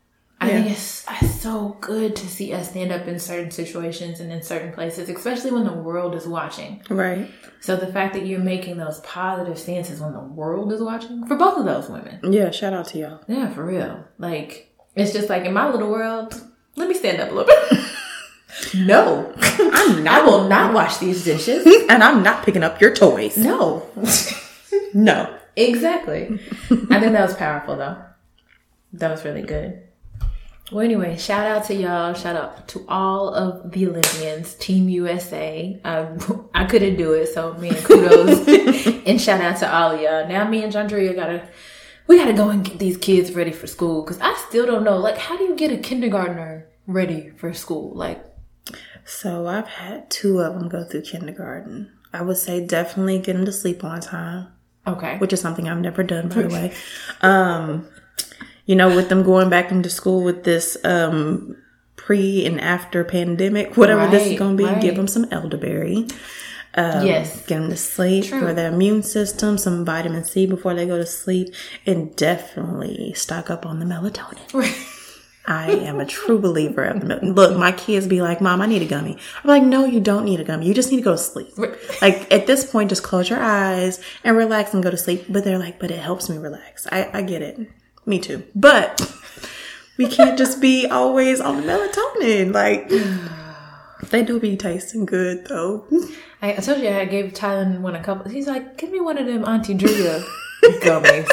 I 0.40 0.48
think 0.48 0.70
it's, 0.72 1.07
it's 1.22 1.40
so 1.40 1.79
good 1.81 2.16
to 2.16 2.29
see 2.29 2.53
us 2.53 2.68
stand 2.68 2.92
up 2.92 3.07
in 3.07 3.18
certain 3.18 3.50
situations 3.50 4.20
and 4.20 4.31
in 4.31 4.42
certain 4.42 4.72
places, 4.72 5.09
especially 5.09 5.53
when 5.53 5.64
the 5.64 5.72
world 5.72 6.14
is 6.14 6.27
watching. 6.27 6.83
Right. 6.90 7.31
So 7.61 7.77
the 7.77 7.87
fact 7.87 8.12
that 8.12 8.27
you're 8.27 8.40
making 8.40 8.77
those 8.77 9.00
positive 9.00 9.59
stances 9.59 10.00
when 10.00 10.12
the 10.12 10.20
world 10.20 10.70
is 10.72 10.83
watching 10.83 11.27
for 11.27 11.37
both 11.37 11.57
of 11.57 11.64
those 11.64 11.88
women. 11.88 12.20
Yeah, 12.31 12.50
shout 12.50 12.74
out 12.74 12.88
to 12.88 12.98
y'all. 12.98 13.20
Yeah, 13.27 13.55
for 13.55 13.64
real. 13.64 14.05
Like, 14.18 14.74
it's 14.94 15.12
just 15.12 15.31
like 15.31 15.44
in 15.44 15.55
my 15.55 15.70
little 15.70 15.90
world, 15.90 16.38
let 16.76 16.88
me 16.88 16.94
stand 16.94 17.20
up 17.20 17.30
a 17.30 17.34
little 17.34 17.46
bit. 17.46 17.84
no. 18.87 19.32
I'm 19.37 20.06
I 20.06 20.22
will 20.22 20.48
not 20.48 20.74
wash 20.74 20.98
these 20.98 21.24
dishes. 21.24 21.66
and 21.88 22.02
I'm 22.02 22.22
not 22.22 22.44
picking 22.44 22.62
up 22.62 22.80
your 22.80 22.94
toys. 22.94 23.37
No. 23.37 23.88
No. 24.92 25.37
exactly. 25.56 26.38
I 26.70 27.00
think 27.00 27.12
that 27.12 27.26
was 27.26 27.34
powerful 27.34 27.76
though. 27.76 27.96
That 28.92 29.10
was 29.10 29.24
really 29.24 29.42
good. 29.42 29.82
Well, 30.72 30.84
anyway, 30.84 31.16
shout 31.16 31.46
out 31.46 31.64
to 31.66 31.74
y'all. 31.74 32.14
Shout 32.14 32.37
out 32.37 32.68
to 32.68 32.84
all 32.88 33.34
of 33.34 33.70
the 33.72 33.87
Olympians, 33.87 34.54
Team 34.54 34.88
USA. 34.88 35.78
Um, 35.84 36.48
I 36.54 36.64
couldn't 36.64 36.96
do 36.96 37.12
it, 37.12 37.26
so 37.26 37.54
me 37.54 37.68
and 37.68 37.84
kudos. 37.84 38.48
and 39.06 39.20
shout 39.20 39.40
out 39.40 39.58
to 39.58 39.72
all 39.72 39.92
of 39.92 40.00
y'all. 40.00 40.26
Now, 40.26 40.48
me 40.48 40.62
and 40.64 40.72
Jandria 40.72 41.14
gotta, 41.14 41.46
we 42.07 42.19
gotta 42.19 42.33
go 42.33 42.51
and 42.51 42.64
get 42.64 42.79
these 42.79 42.97
kids 42.97 43.33
ready 43.33 43.53
for 43.53 43.67
school 43.67 44.03
because 44.03 44.21
I 44.21 44.35
still 44.49 44.67
don't 44.67 44.85
know. 44.85 44.99
Like, 44.99 45.19
how 45.19 45.37
do 45.37 45.45
you 45.45 45.57
get 45.57 45.71
a 45.71 45.79
kindergartner 45.79 46.69
ready 46.87 47.31
for 47.37 47.53
school? 47.55 47.95
Like, 47.95 48.25
So 49.05 49.47
I've 49.47 49.69
had 49.69 50.11
two 50.11 50.40
of 50.40 50.55
them 50.55 50.69
go 50.69 50.85
through 50.85 51.03
kindergarten. 51.03 51.93
I 52.12 52.23
would 52.23 52.37
say 52.37 52.64
definitely 52.64 53.19
get 53.19 53.35
them 53.35 53.45
to 53.45 53.53
sleep 53.53 53.83
on 53.85 54.01
time, 54.01 54.49
okay, 54.87 55.19
which 55.19 55.33
is 55.33 55.40
something 55.40 55.69
I've 55.69 55.81
never 55.81 56.03
done, 56.03 56.29
by 56.29 56.43
the 56.43 56.49
way. 56.49 56.75
Um, 57.21 57.88
you 58.67 58.77
know, 58.77 58.95
with 58.95 59.09
them 59.09 59.23
going 59.23 59.51
back 59.51 59.71
into 59.71 59.90
school 59.90 60.23
with 60.23 60.45
this 60.45 60.77
um, 60.85 61.57
pre 61.97 62.47
and 62.47 62.61
after 62.61 63.05
pandemic, 63.05 63.77
whatever 63.77 64.07
this 64.09 64.27
is 64.27 64.38
going 64.38 64.57
to 64.57 64.62
be, 64.62 64.69
right. 64.69 64.81
give 64.81 64.97
them 64.97 65.09
some 65.09 65.27
elderberry. 65.31 66.07
Um, 66.76 67.06
yes, 67.06 67.46
Get 67.46 67.60
them 67.60 67.70
to 67.70 67.76
sleep 67.76 68.24
True. 68.24 68.40
for 68.40 68.52
their 68.52 68.72
immune 68.72 69.02
system, 69.04 69.58
some 69.58 69.84
vitamin 69.84 70.24
C 70.24 70.44
before 70.46 70.74
they 70.74 70.87
go 70.87 70.96
to 70.98 71.06
sleep, 71.06 71.54
and 71.87 72.14
definitely 72.16 73.12
stock 73.14 73.48
up 73.50 73.64
on 73.64 73.78
the 73.78 73.87
melatonin. 73.87 74.90
I 75.46 75.70
am 75.72 76.00
a 76.00 76.06
true 76.06 76.38
believer 76.38 76.84
of 76.84 77.00
the 77.00 77.06
mel- 77.06 77.20
Look, 77.22 77.58
my 77.58 77.70
kids 77.70 78.06
be 78.06 78.22
like, 78.22 78.40
Mom, 78.40 78.62
I 78.62 78.66
need 78.66 78.80
a 78.80 78.87
gummy. 78.87 79.18
I'm 79.42 79.48
like, 79.48 79.62
No, 79.62 79.84
you 79.84 80.00
don't 80.00 80.24
need 80.24 80.40
a 80.40 80.44
gummy. 80.44 80.66
You 80.66 80.72
just 80.72 80.90
need 80.90 80.96
to 80.96 81.02
go 81.02 81.12
to 81.12 81.18
sleep. 81.18 81.52
Like, 82.00 82.32
at 82.32 82.46
this 82.46 82.64
point, 82.70 82.88
just 82.88 83.02
close 83.02 83.28
your 83.28 83.40
eyes 83.40 84.00
and 84.24 84.37
relax 84.38 84.72
and 84.72 84.82
go 84.82 84.90
to 84.90 84.96
sleep. 84.96 85.26
But 85.28 85.44
they're 85.44 85.58
like, 85.58 85.78
But 85.78 85.90
it 85.90 85.98
helps 85.98 86.30
me 86.30 86.38
relax. 86.38 86.87
I, 86.90 87.10
I 87.12 87.20
get 87.22 87.42
it. 87.42 87.60
Me 88.06 88.18
too. 88.18 88.42
But 88.54 89.14
we 89.98 90.08
can't 90.08 90.38
just 90.38 90.62
be 90.62 90.87
always 90.87 91.42
on 91.42 91.58
the 91.58 91.62
melatonin. 91.62 92.54
Like, 92.54 92.88
they 94.11 94.23
do 94.25 94.38
be 94.40 94.57
tasting 94.57 95.07
good, 95.07 95.47
though. 95.47 95.85
I, 96.43 96.53
I 96.53 96.57
told 96.57 96.81
you 96.83 96.88
I 96.88 97.05
gave 97.05 97.33
Tylen 97.33 97.81
one 97.81 97.95
a 97.97 98.03
couple. 98.03 98.31
He's 98.31 98.47
like, 98.47 98.77
give 98.79 98.90
me 98.90 99.01
one 99.01 99.19
of 99.19 99.27
them 99.27 99.45
Auntie 99.45 99.75
Julia 99.75 100.23
gummies. 100.83 101.29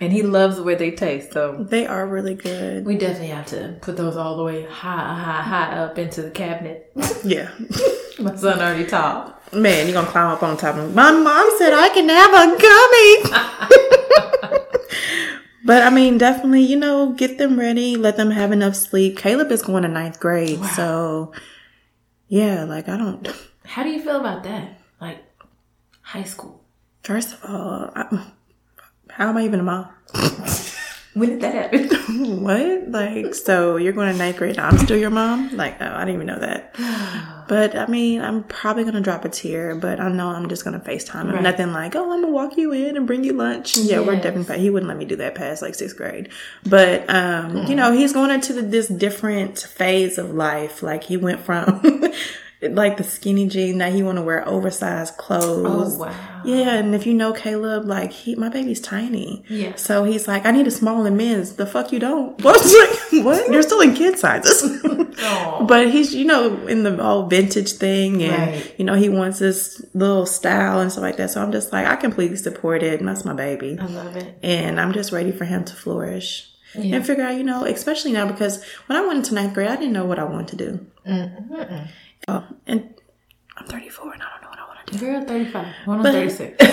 and 0.00 0.12
he 0.12 0.22
loves 0.22 0.56
the 0.56 0.62
way 0.62 0.74
they 0.74 0.90
taste. 0.90 1.32
So 1.32 1.64
They 1.68 1.86
are 1.86 2.06
really 2.06 2.34
good. 2.34 2.84
we 2.84 2.96
definitely 2.96 3.28
have 3.28 3.46
to 3.46 3.76
put 3.80 3.96
those 3.96 4.16
all 4.16 4.36
the 4.36 4.44
way 4.44 4.64
high, 4.64 5.14
high, 5.14 5.42
high 5.42 5.76
up 5.78 5.98
into 5.98 6.22
the 6.22 6.30
cabinet. 6.30 6.90
Yeah. 7.24 7.50
My 8.18 8.34
son 8.36 8.58
already 8.60 8.86
tall. 8.86 9.34
Man, 9.52 9.86
you're 9.86 9.94
gonna 9.94 10.06
climb 10.06 10.28
up 10.28 10.42
on 10.42 10.56
top 10.56 10.76
of 10.76 10.88
me. 10.88 10.94
My 10.94 11.10
mom 11.10 11.50
said 11.58 11.72
I 11.74 11.88
can 11.90 12.08
have 12.08 12.32
a 12.32 12.56
gummy. 14.50 14.59
But 15.64 15.82
I 15.82 15.90
mean, 15.90 16.18
definitely, 16.18 16.62
you 16.62 16.76
know, 16.76 17.12
get 17.12 17.38
them 17.38 17.58
ready, 17.58 17.96
let 17.96 18.16
them 18.16 18.30
have 18.30 18.52
enough 18.52 18.76
sleep. 18.76 19.16
Caleb 19.18 19.50
is 19.50 19.62
going 19.62 19.82
to 19.82 19.88
ninth 19.88 20.20
grade, 20.20 20.64
so 20.76 21.32
yeah, 22.28 22.64
like 22.64 22.88
I 22.88 22.96
don't. 22.96 23.28
How 23.64 23.82
do 23.82 23.90
you 23.90 24.00
feel 24.02 24.20
about 24.20 24.42
that? 24.44 24.80
Like 25.00 25.18
high 26.02 26.24
school. 26.24 26.64
First 27.02 27.34
of 27.34 27.44
all, 27.44 27.90
I, 27.94 28.26
How 29.10 29.28
am 29.28 29.36
I 29.36 29.44
even 29.44 29.60
a 29.60 29.62
mom? 29.62 29.88
When 31.14 31.28
did 31.30 31.40
that 31.40 31.54
happen? 31.54 32.40
what? 32.42 32.88
Like, 32.90 33.34
so 33.34 33.76
you're 33.76 33.92
going 33.92 34.12
to 34.12 34.18
ninth 34.18 34.36
grade? 34.36 34.58
I'm 34.58 34.78
still 34.78 34.96
your 34.96 35.10
mom? 35.10 35.56
Like, 35.56 35.80
oh, 35.80 35.86
I 35.86 36.04
didn't 36.04 36.14
even 36.14 36.26
know 36.26 36.38
that. 36.38 36.76
But 37.50 37.74
I 37.74 37.88
mean, 37.88 38.20
I'm 38.20 38.44
probably 38.44 38.84
going 38.84 38.94
to 38.94 39.00
drop 39.00 39.24
a 39.24 39.28
tear, 39.28 39.74
but 39.74 39.98
I 39.98 40.08
know 40.08 40.28
I'm 40.28 40.48
just 40.48 40.62
going 40.62 40.80
to 40.80 40.88
FaceTime 40.88 41.22
him. 41.22 41.32
Right. 41.32 41.42
Nothing 41.42 41.72
like, 41.72 41.96
oh, 41.96 42.02
I'm 42.04 42.20
going 42.20 42.22
to 42.22 42.28
walk 42.28 42.56
you 42.56 42.70
in 42.70 42.96
and 42.96 43.08
bring 43.08 43.24
you 43.24 43.32
lunch. 43.32 43.76
And 43.76 43.86
yeah, 43.86 43.98
we're 43.98 44.14
definitely, 44.14 44.60
he 44.60 44.70
wouldn't 44.70 44.86
let 44.86 44.96
me 44.96 45.04
do 45.04 45.16
that 45.16 45.34
past 45.34 45.60
like 45.60 45.74
sixth 45.74 45.96
grade. 45.96 46.28
But, 46.64 47.12
um, 47.12 47.66
you 47.66 47.74
know, 47.74 47.90
he's 47.90 48.12
going 48.12 48.30
into 48.30 48.52
the, 48.52 48.62
this 48.62 48.86
different 48.86 49.58
phase 49.58 50.16
of 50.16 50.32
life. 50.32 50.80
Like, 50.80 51.02
he 51.02 51.16
went 51.16 51.40
from, 51.40 51.82
like 52.62 52.96
the 52.98 53.04
skinny 53.04 53.46
jean 53.48 53.78
that 53.78 53.92
he 53.92 54.02
want 54.02 54.16
to 54.18 54.22
wear 54.22 54.46
oversized 54.46 55.16
clothes. 55.16 55.96
Oh, 55.96 55.98
wow. 56.00 56.42
Yeah, 56.44 56.74
and 56.76 56.94
if 56.94 57.06
you 57.06 57.14
know 57.14 57.32
Caleb, 57.32 57.84
like 57.86 58.12
he, 58.12 58.34
my 58.34 58.48
baby's 58.48 58.80
tiny. 58.80 59.44
Yeah. 59.48 59.74
So 59.76 60.04
he's 60.04 60.26
like, 60.28 60.44
I 60.46 60.50
need 60.50 60.66
a 60.66 60.70
small 60.70 61.04
in 61.06 61.16
men's. 61.16 61.54
The 61.56 61.66
fuck 61.66 61.92
you 61.92 61.98
don't? 61.98 62.38
What? 62.44 62.62
Like, 63.12 63.24
what? 63.24 63.50
You're 63.52 63.62
still 63.62 63.80
in 63.80 63.94
kid 63.94 64.18
sizes. 64.18 64.78
But 65.66 65.90
he's, 65.90 66.14
you 66.14 66.24
know, 66.24 66.66
in 66.66 66.82
the 66.82 67.00
all 67.02 67.26
vintage 67.26 67.72
thing, 67.72 68.22
and 68.22 68.52
Right. 68.52 68.74
you 68.78 68.84
know, 68.86 68.94
he 68.94 69.10
wants 69.10 69.38
this 69.38 69.84
little 69.92 70.24
style 70.24 70.80
and 70.80 70.90
stuff 70.90 71.02
like 71.02 71.16
that. 71.18 71.30
So 71.30 71.42
I'm 71.42 71.52
just 71.52 71.72
like, 71.72 71.86
I 71.86 71.96
completely 71.96 72.38
support 72.38 72.82
it. 72.82 72.98
And 73.00 73.08
that's 73.08 73.24
my 73.26 73.34
baby, 73.34 73.76
I 73.78 73.84
love 73.86 74.16
it. 74.16 74.38
and 74.42 74.80
I'm 74.80 74.92
just 74.92 75.12
ready 75.12 75.30
for 75.30 75.44
him 75.44 75.64
to 75.64 75.74
flourish. 75.74 76.48
Yeah. 76.74 76.96
And 76.96 77.06
figure 77.06 77.24
out, 77.24 77.36
you 77.36 77.42
know, 77.44 77.64
especially 77.66 78.12
now 78.12 78.26
because 78.26 78.64
when 78.86 78.96
I 78.96 79.06
went 79.06 79.18
into 79.18 79.34
ninth 79.34 79.52
grade, 79.54 79.68
I 79.68 79.76
didn't 79.76 79.92
know 79.92 80.06
what 80.06 80.18
I 80.18 80.24
wanted 80.24 80.48
to 80.48 80.56
do. 80.56 80.86
Mm-hmm. 81.06 81.86
And 82.66 82.94
I'm 83.56 83.66
34 83.66 84.12
and 84.14 84.22
I 84.22 84.26
don't 84.32 84.42
know 84.42 84.48
what 84.48 84.58
I 84.58 84.66
want 84.66 84.86
to 84.86 84.92
do. 84.98 84.98
Girl, 85.06 85.24
35. 85.24 85.66
One 85.86 85.96
on 85.98 86.02
But- 86.02 86.12
36. 86.12 86.56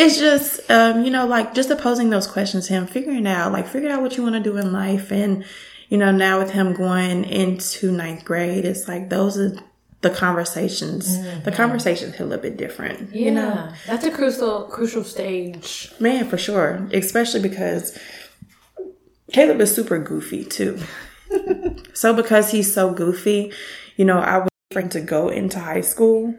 it's 0.00 0.18
just 0.18 0.70
um, 0.70 1.04
you 1.04 1.10
know 1.10 1.26
like 1.26 1.54
just 1.54 1.70
opposing 1.70 2.10
those 2.10 2.26
questions 2.26 2.66
to 2.68 2.72
him 2.74 2.86
figuring 2.86 3.26
out 3.26 3.52
like 3.52 3.66
figure 3.66 3.90
out 3.90 4.00
what 4.02 4.16
you 4.16 4.22
want 4.22 4.34
to 4.34 4.40
do 4.40 4.56
in 4.56 4.72
life 4.72 5.10
and 5.10 5.44
you 5.88 5.98
know 5.98 6.10
now 6.12 6.38
with 6.38 6.50
him 6.52 6.72
going 6.72 7.24
into 7.24 7.90
ninth 7.90 8.24
grade 8.24 8.64
it's 8.64 8.86
like 8.88 9.08
those 9.10 9.36
are 9.38 9.52
the 10.02 10.10
conversations 10.10 11.18
the 11.42 11.50
conversations 11.52 12.12
hit 12.14 12.20
a 12.20 12.24
little 12.24 12.42
bit 12.42 12.56
different 12.56 13.12
Yeah. 13.12 13.24
you 13.24 13.30
know 13.32 13.72
That's 13.86 14.04
a 14.04 14.10
crucial 14.12 14.64
crucial 14.64 15.02
stage. 15.04 15.90
man 15.98 16.28
for 16.28 16.38
sure 16.38 16.86
especially 16.92 17.40
because 17.42 17.98
caleb 19.32 19.60
is 19.60 19.74
super 19.74 19.98
goofy 19.98 20.44
too 20.44 20.78
so 21.94 22.14
because 22.14 22.50
he's 22.52 22.72
so 22.72 22.92
goofy 22.92 23.52
you 23.96 24.04
know 24.04 24.18
i 24.18 24.46
trying 24.78 24.90
to 24.90 25.00
go 25.00 25.28
into 25.28 25.58
high 25.58 25.80
school 25.80 26.34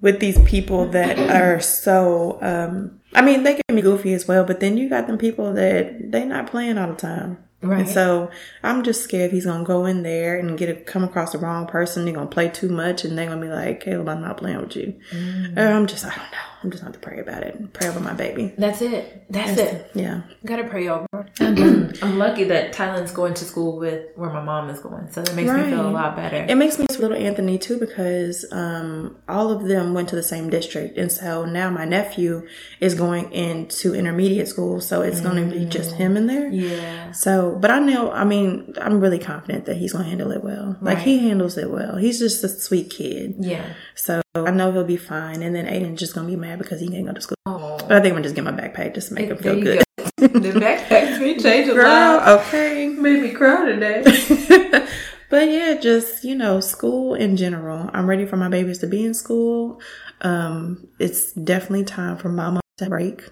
with 0.00 0.20
these 0.20 0.40
people 0.42 0.88
that 0.88 1.18
are 1.18 1.60
so 1.60 2.38
um 2.42 3.00
I 3.14 3.22
mean 3.22 3.42
they 3.42 3.54
can 3.54 3.76
be 3.76 3.82
goofy 3.82 4.12
as 4.14 4.28
well, 4.28 4.44
but 4.44 4.60
then 4.60 4.76
you 4.76 4.88
got 4.88 5.06
them 5.06 5.18
people 5.18 5.54
that 5.54 6.10
they 6.10 6.24
not 6.24 6.48
playing 6.48 6.78
all 6.78 6.88
the 6.88 6.96
time. 6.96 7.38
Right. 7.62 7.80
And 7.80 7.88
so 7.88 8.30
I'm 8.62 8.82
just 8.82 9.02
scared 9.02 9.32
he's 9.32 9.46
gonna 9.46 9.64
go 9.64 9.86
in 9.86 10.02
there 10.02 10.38
and 10.38 10.58
get 10.58 10.68
a, 10.68 10.74
come 10.74 11.02
across 11.04 11.32
the 11.32 11.38
wrong 11.38 11.66
person. 11.66 12.04
They're 12.04 12.14
gonna 12.14 12.26
play 12.26 12.48
too 12.48 12.68
much, 12.68 13.04
and 13.04 13.16
they're 13.16 13.26
gonna 13.26 13.40
be 13.40 13.48
like, 13.48 13.80
"Caleb, 13.80 14.08
I'm 14.08 14.20
not 14.20 14.36
playing 14.36 14.60
with 14.60 14.76
you." 14.76 14.94
Mm. 15.10 15.56
Or 15.56 15.72
I'm 15.72 15.86
just, 15.86 16.04
I 16.04 16.10
don't 16.10 16.18
know. 16.18 16.55
I'm 16.66 16.72
just 16.72 16.82
not 16.82 16.94
to 16.94 16.98
pray 16.98 17.20
about 17.20 17.44
it. 17.44 17.72
Pray 17.74 17.86
over 17.86 18.00
my 18.00 18.12
baby. 18.12 18.52
That's 18.58 18.82
it. 18.82 19.24
That's, 19.30 19.56
it. 19.56 19.88
Yeah, 19.94 20.22
Gotta 20.44 20.64
pray 20.64 20.88
over. 20.88 21.06
I'm 21.40 22.18
lucky 22.18 22.42
that 22.44 22.72
Tylen's 22.72 23.12
going 23.12 23.34
to 23.34 23.44
school 23.44 23.78
with 23.78 24.06
where 24.16 24.30
my 24.30 24.42
mom 24.42 24.68
is 24.68 24.80
going, 24.80 25.12
so 25.12 25.22
that 25.22 25.32
makes 25.36 25.48
me 25.48 25.62
feel 25.70 25.88
a 25.88 25.90
lot 25.90 26.16
better. 26.16 26.44
it 26.48 26.56
makes 26.56 26.76
me 26.80 26.86
feel 26.90 27.02
little 27.02 27.16
Anthony 27.16 27.56
too 27.56 27.78
because 27.78 28.44
um, 28.50 29.16
all 29.28 29.52
of 29.52 29.68
them 29.68 29.94
went 29.94 30.08
to 30.08 30.16
the 30.16 30.24
same 30.24 30.50
district, 30.50 30.98
and 30.98 31.12
so 31.12 31.44
now 31.44 31.70
my 31.70 31.84
nephew 31.84 32.44
is 32.80 32.96
going 32.96 33.32
into 33.32 33.94
intermediate 33.94 34.48
school, 34.48 34.80
so 34.80 35.02
it's 35.02 35.20
going 35.20 35.48
to 35.48 35.56
be 35.56 35.64
just 35.66 35.92
him 35.94 36.16
in 36.16 36.26
there. 36.26 36.48
yeah. 36.48 37.12
So, 37.12 37.56
but 37.60 37.70
I 37.70 37.78
know, 37.78 38.10
I 38.10 38.24
mean, 38.24 38.74
I'm 38.80 38.98
really 39.00 39.20
confident 39.20 39.66
that 39.66 39.76
he's 39.76 39.92
going 39.92 40.02
to 40.04 40.08
handle 40.10 40.32
it 40.32 40.42
well. 40.42 40.76
Like, 40.80 40.96
Right. 40.96 41.06
he 41.06 41.28
handles 41.28 41.56
it 41.56 41.70
well. 41.70 41.96
He's 41.96 42.18
just 42.18 42.42
a 42.42 42.48
sweet 42.48 42.90
kid. 42.90 43.36
Yeah. 43.38 43.74
So, 43.94 44.20
I 44.44 44.50
know 44.50 44.72
he'll 44.72 44.84
be 44.84 44.96
fine. 44.96 45.42
And 45.42 45.54
then 45.54 45.66
Aiden's 45.66 46.00
just 46.00 46.14
to 46.14 46.24
be 46.24 46.36
mad 46.36 46.58
because 46.58 46.80
he 46.80 46.88
can't 46.88 47.06
go 47.06 47.12
to 47.12 47.20
school. 47.20 47.36
Oh. 47.46 47.78
But 47.78 47.92
I 47.92 48.00
think 48.00 48.16
I'm 48.16 48.22
just 48.22 48.34
get 48.34 48.44
my 48.44 48.52
backpack 48.52 48.94
just 48.94 49.08
to 49.08 49.14
make 49.14 49.28
him 49.28 49.38
feel 49.38 49.60
good. 49.60 49.78
go. 49.78 50.06
the 50.18 50.52
backpacks 50.52 51.20
me 51.20 51.38
change 51.38 51.68
a 51.68 51.74
lot. 51.74 52.40
Okay. 52.40 52.88
Made 52.88 53.22
me 53.22 53.30
cry 53.30 53.64
today. 53.66 54.02
but 55.30 55.48
yeah, 55.48 55.78
just, 55.80 56.24
you 56.24 56.34
know, 56.34 56.60
school 56.60 57.14
in 57.14 57.36
general. 57.36 57.88
I'm 57.92 58.08
ready 58.08 58.26
for 58.26 58.36
my 58.36 58.48
babies 58.48 58.78
to 58.78 58.86
be 58.86 59.04
in 59.04 59.14
school. 59.14 59.80
Um, 60.20 60.88
it's 60.98 61.32
definitely 61.32 61.84
time 61.84 62.16
for 62.16 62.28
mama 62.28 62.60
to 62.78 62.88
break 62.88 63.22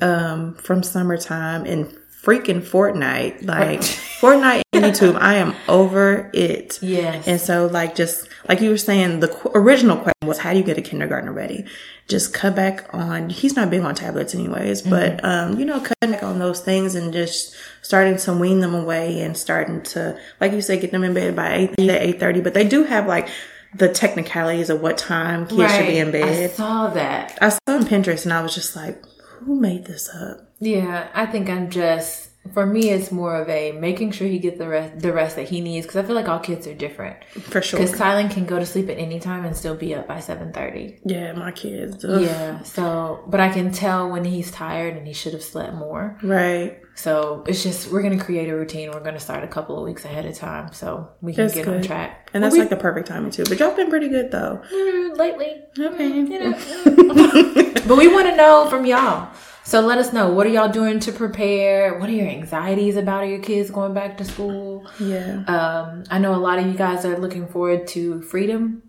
um, 0.00 0.54
from 0.54 0.82
summertime 0.82 1.64
and 1.64 1.96
freaking 2.24 2.60
Fortnite. 2.62 3.42
Like, 3.54 3.80
Fortnite 3.80 4.62
and 4.72 4.84
YouTube, 4.84 5.16
I 5.20 5.34
am 5.34 5.54
over 5.68 6.30
it. 6.32 6.78
Yes. 6.82 7.28
And 7.28 7.40
so, 7.40 7.66
like, 7.66 7.94
just 7.94 8.26
like 8.48 8.60
you 8.60 8.70
were 8.70 8.78
saying, 8.78 9.20
the 9.20 9.28
qu- 9.28 9.50
original 9.54 9.96
question 9.96 10.26
was, 10.26 10.38
how 10.38 10.52
do 10.52 10.58
you 10.58 10.64
get 10.64 10.78
a 10.78 10.82
kindergartner 10.82 11.32
ready? 11.32 11.66
Just 12.08 12.32
cut 12.34 12.54
back 12.56 12.92
on, 12.94 13.28
he's 13.30 13.54
not 13.56 13.70
big 13.70 13.80
on 13.82 13.94
tablets 13.94 14.34
anyways, 14.34 14.82
but, 14.82 15.22
um, 15.24 15.58
you 15.58 15.64
know, 15.64 15.80
cutting 15.80 16.12
back 16.12 16.22
on 16.22 16.38
those 16.38 16.60
things 16.60 16.94
and 16.94 17.12
just 17.12 17.54
starting 17.82 18.16
to 18.16 18.32
wean 18.32 18.60
them 18.60 18.74
away 18.74 19.20
and 19.20 19.36
starting 19.36 19.82
to, 19.82 20.18
like 20.40 20.52
you 20.52 20.60
said, 20.62 20.80
get 20.80 20.90
them 20.90 21.04
in 21.04 21.14
bed 21.14 21.36
by 21.36 21.70
8, 21.78 22.18
8.30. 22.18 22.42
But 22.42 22.54
they 22.54 22.66
do 22.66 22.84
have, 22.84 23.06
like, 23.06 23.28
the 23.74 23.88
technicalities 23.88 24.70
of 24.70 24.80
what 24.80 24.96
time 24.96 25.46
kids 25.46 25.74
should 25.74 25.86
be 25.86 25.98
in 25.98 26.10
bed. 26.12 26.50
I 26.50 26.54
saw 26.54 26.88
that. 26.88 27.38
I 27.40 27.48
saw 27.50 27.58
on 27.68 27.84
Pinterest 27.84 28.24
and 28.24 28.32
I 28.32 28.40
was 28.42 28.54
just 28.54 28.76
like, 28.76 29.02
who 29.40 29.58
made 29.60 29.84
this 29.86 30.08
up? 30.14 30.53
Yeah, 30.64 31.08
I 31.14 31.26
think 31.26 31.48
I'm 31.50 31.70
just 31.70 32.30
for 32.52 32.66
me. 32.66 32.90
It's 32.90 33.10
more 33.10 33.36
of 33.40 33.48
a 33.48 33.72
making 33.72 34.12
sure 34.12 34.26
he 34.28 34.38
gets 34.38 34.58
the 34.58 34.68
rest 34.68 34.98
the 34.98 35.12
rest 35.12 35.36
that 35.36 35.48
he 35.48 35.60
needs 35.60 35.86
because 35.86 36.02
I 36.02 36.06
feel 36.06 36.14
like 36.14 36.28
all 36.28 36.38
kids 36.38 36.66
are 36.66 36.74
different. 36.74 37.16
For 37.24 37.60
sure. 37.62 37.80
Because 37.80 37.98
Tylen 37.98 38.30
can 38.30 38.44
go 38.46 38.58
to 38.58 38.66
sleep 38.66 38.88
at 38.88 38.98
any 38.98 39.18
time 39.20 39.44
and 39.44 39.56
still 39.56 39.74
be 39.76 39.94
up 39.94 40.06
by 40.06 40.20
seven 40.20 40.52
thirty. 40.52 40.98
Yeah, 41.04 41.32
my 41.32 41.52
kids. 41.52 42.04
ugh. 42.04 42.22
Yeah. 42.22 42.62
So, 42.62 43.24
but 43.26 43.40
I 43.40 43.48
can 43.50 43.72
tell 43.72 44.10
when 44.10 44.24
he's 44.24 44.50
tired 44.50 44.96
and 44.96 45.06
he 45.06 45.12
should 45.12 45.32
have 45.32 45.42
slept 45.42 45.74
more. 45.74 46.18
Right. 46.22 46.80
So 46.96 47.44
it's 47.48 47.62
just 47.62 47.90
we're 47.90 48.02
gonna 48.02 48.22
create 48.22 48.48
a 48.48 48.54
routine. 48.56 48.90
We're 48.92 49.00
gonna 49.00 49.18
start 49.20 49.42
a 49.42 49.48
couple 49.48 49.76
of 49.78 49.84
weeks 49.84 50.04
ahead 50.04 50.26
of 50.26 50.34
time 50.36 50.72
so 50.72 51.08
we 51.20 51.34
can 51.34 51.44
That's 51.44 51.54
get 51.54 51.66
on 51.66 51.78
good. 51.78 51.84
track. 51.84 52.30
And 52.32 52.42
that's 52.44 52.56
like 52.56 52.70
the 52.70 52.76
perfect 52.76 53.08
timing 53.08 53.32
too. 53.32 53.44
But 53.48 53.58
y'all 53.58 53.74
been 53.74 53.90
pretty 53.90 54.08
good 54.08 54.30
though. 54.30 54.62
Mm, 54.72 55.16
lately. 55.18 55.62
Okay. 55.78 56.08
You 56.08 56.38
know. 56.38 56.52
but 57.86 57.96
we 57.98 58.06
want 58.08 58.28
to 58.28 58.36
know 58.36 58.68
from 58.70 58.86
y'all. 58.86 59.32
So 59.64 59.80
let 59.80 59.98
us 59.98 60.12
know. 60.12 60.30
What 60.30 60.46
are 60.46 60.50
y'all 60.50 60.68
doing 60.68 61.00
to 61.00 61.12
prepare? 61.12 61.98
What 61.98 62.08
are 62.10 62.12
your 62.12 62.28
anxieties 62.28 62.96
about 62.96 63.28
your 63.28 63.38
kids 63.38 63.70
going 63.70 63.94
back 63.94 64.18
to 64.18 64.24
school? 64.24 64.86
Yeah. 65.00 65.42
Um, 65.46 66.04
I 66.10 66.18
know 66.18 66.34
a 66.34 66.36
lot 66.36 66.58
of 66.58 66.66
you 66.66 66.74
guys 66.74 67.04
are 67.06 67.18
looking 67.18 67.48
forward 67.48 67.86
to 67.88 68.20
freedom. 68.22 68.82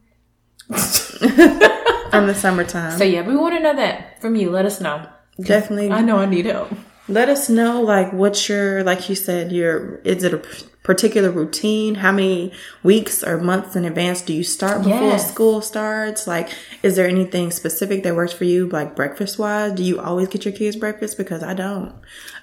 From 0.68 2.28
the 2.28 2.34
summertime. 2.38 2.98
So 2.98 3.04
yeah, 3.04 3.22
we 3.22 3.36
want 3.38 3.56
to 3.56 3.62
know 3.62 3.76
that 3.76 4.20
from 4.20 4.36
you. 4.36 4.50
Let 4.50 4.66
us 4.66 4.82
know. 4.82 5.08
Definitely 5.40 5.92
I 5.92 6.02
know 6.02 6.18
I 6.18 6.26
need 6.26 6.46
help. 6.46 6.72
Let 7.08 7.30
us 7.30 7.50
know 7.50 7.82
like 7.82 8.12
what's 8.14 8.50
your 8.50 8.84
like 8.84 9.10
you 9.10 9.16
said 9.16 9.52
your 9.52 9.98
is 10.00 10.24
it 10.24 10.34
a 10.34 10.42
particular 10.84 11.32
routine? 11.32 11.96
How 11.96 12.12
many 12.12 12.52
weeks 12.84 13.24
or 13.24 13.40
months 13.40 13.76
in 13.76 13.86
advance 13.86 14.22
do 14.22 14.34
you 14.34 14.44
start 14.44 14.84
before 14.84 14.92
Yes. 15.14 15.32
school 15.32 15.62
starts? 15.62 16.28
Like 16.28 16.50
is 16.84 16.96
there 16.96 17.08
anything 17.08 17.50
specific 17.52 18.04
that 18.04 18.16
works 18.16 18.34
for 18.34 18.44
you 18.44 18.68
like 18.68 18.96
breakfast 18.96 19.40
wise 19.40 19.72
do 19.74 19.84
you 19.84 20.00
always 20.00 20.28
get 20.28 20.46
your 20.46 20.54
kids 20.54 20.76
breakfast? 20.76 21.18
Because 21.18 21.42
i 21.44 21.54
don't. 21.54 21.94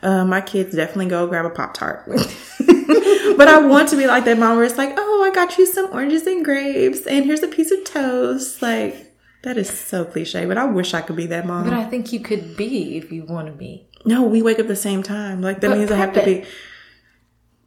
Uh, 0.03 0.25
my 0.25 0.41
kids 0.41 0.75
definitely 0.75 1.07
go 1.07 1.27
grab 1.27 1.45
a 1.45 1.51
pop 1.51 1.75
tart 1.75 2.05
but 3.37 3.49
i 3.49 3.59
want 3.65 3.89
to 3.89 3.97
be 3.97 4.07
like 4.07 4.25
that 4.25 4.39
mom 4.39 4.57
where 4.57 4.65
it's 4.65 4.79
like 4.79 4.93
oh 4.97 5.25
i 5.25 5.35
got 5.35 5.57
you 5.59 5.67
some 5.67 5.89
oranges 5.93 6.27
and 6.27 6.45
grapes 6.45 7.07
and 7.07 7.25
here's 7.25 7.43
a 7.43 7.49
piece 7.49 7.71
of 7.71 7.85
toast. 7.85 8.61
Like 8.63 9.15
that 9.43 9.57
is 9.57 9.69
so 9.71 10.05
cliche 10.05 10.45
but 10.47 10.59
i 10.59 10.65
wish 10.65 10.95
i 10.95 11.01
could 11.01 11.17
be 11.17 11.27
that 11.27 11.47
mom. 11.47 11.65
But 11.65 11.73
I 11.75 11.85
think 11.85 12.13
you 12.13 12.21
could 12.21 12.57
be 12.57 12.97
if 12.97 13.11
you 13.13 13.25
want 13.25 13.47
to 13.47 13.53
be. 13.53 13.87
No, 14.05 14.23
we 14.25 14.43
wake 14.43 14.59
up 14.59 14.67
the 14.67 14.77
same 14.77 15.03
time. 15.03 15.43
Like 15.43 15.61
that 15.61 15.69
But 15.69 15.79
means 15.79 15.91
I 15.91 15.97
have 15.97 16.13
to 16.15 16.25
be. 16.25 16.45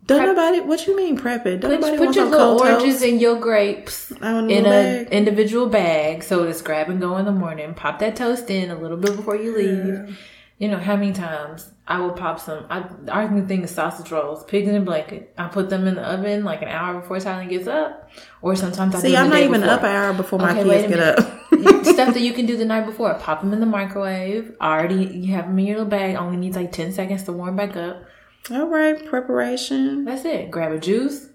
Don't 0.08 0.20
Prep- 0.20 0.36
nobody. 0.36 0.60
What 0.60 0.86
you 0.86 0.96
mean 0.96 1.18
prep 1.18 1.48
it? 1.48 1.62
Don't 1.62 1.72
Put, 1.72 1.80
nobody 1.82 1.98
put 2.06 2.16
your 2.16 2.26
little 2.26 2.60
oranges 2.60 2.96
toast? 3.00 3.06
and 3.06 3.20
your 3.20 3.40
grapes 3.40 4.12
in 4.12 4.24
an 4.24 5.08
individual 5.08 5.68
bag. 5.68 6.22
So 6.24 6.44
it's 6.44 6.62
grab 6.62 6.90
and 6.90 7.02
go 7.02 7.18
in 7.18 7.26
the 7.26 7.32
morning. 7.32 7.74
Pop 7.74 7.98
that 8.00 8.16
toast 8.16 8.50
in 8.52 8.70
a 8.70 8.76
little 8.78 8.98
bit 8.98 9.16
before 9.16 9.36
you 9.36 9.56
leave. 9.58 10.20
You 10.60 10.68
know 10.70 10.78
how 10.78 10.96
many 10.96 11.12
times 11.12 11.72
I 11.88 12.00
will 12.00 12.12
pop 12.12 12.40
some. 12.40 12.66
I 12.70 12.86
our 13.10 13.28
new 13.30 13.46
thing 13.48 13.64
is 13.64 13.72
sausage 13.72 14.12
rolls, 14.12 14.44
pigs 14.46 14.70
in 14.70 14.76
a 14.76 14.80
blanket. 14.82 15.34
I 15.38 15.48
put 15.48 15.70
them 15.72 15.86
in 15.88 15.96
the 15.96 16.04
oven 16.04 16.44
like 16.46 16.62
an 16.62 16.68
hour 16.70 17.02
before 17.02 17.20
Tyler 17.20 17.46
gets 17.50 17.68
up, 17.68 18.10
or 18.44 18.56
sometimes 18.56 18.94
I 18.96 19.00
See, 19.00 19.18
I'm 19.18 19.30
not 19.30 19.40
even 19.40 19.62
before. 19.62 19.74
up 19.76 19.84
an 19.84 19.90
hour 19.90 20.14
before 20.14 20.40
my 20.40 20.52
Okay, 20.58 20.64
kids 20.64 20.88
get 20.96 21.00
up. 21.20 21.35
Stuff 21.84 22.14
that 22.14 22.22
you 22.22 22.34
can 22.34 22.46
do 22.46 22.58
the 22.58 22.66
night 22.66 22.86
before. 22.86 23.14
Pop 23.16 23.42
them 23.42 23.54
in 23.54 23.60
the 23.60 23.66
microwave. 23.66 24.54
Already, 24.62 25.06
you 25.06 25.34
have 25.34 25.46
them 25.48 25.58
in 25.60 25.66
your 25.66 25.78
little 25.78 25.90
bag. 25.90 26.16
Only 26.16 26.38
needs 26.38 26.56
like 26.56 26.72
ten 26.72 26.92
seconds 26.92 27.24
to 27.24 27.32
warm 27.34 27.56
back 27.56 27.76
up. 27.78 28.04
All 28.52 28.68
right, 28.68 29.04
preparation. 29.06 30.06
That's 30.06 30.26
it. 30.26 30.52
Grab 30.52 30.72
a 30.72 30.80
juice, 30.80 31.28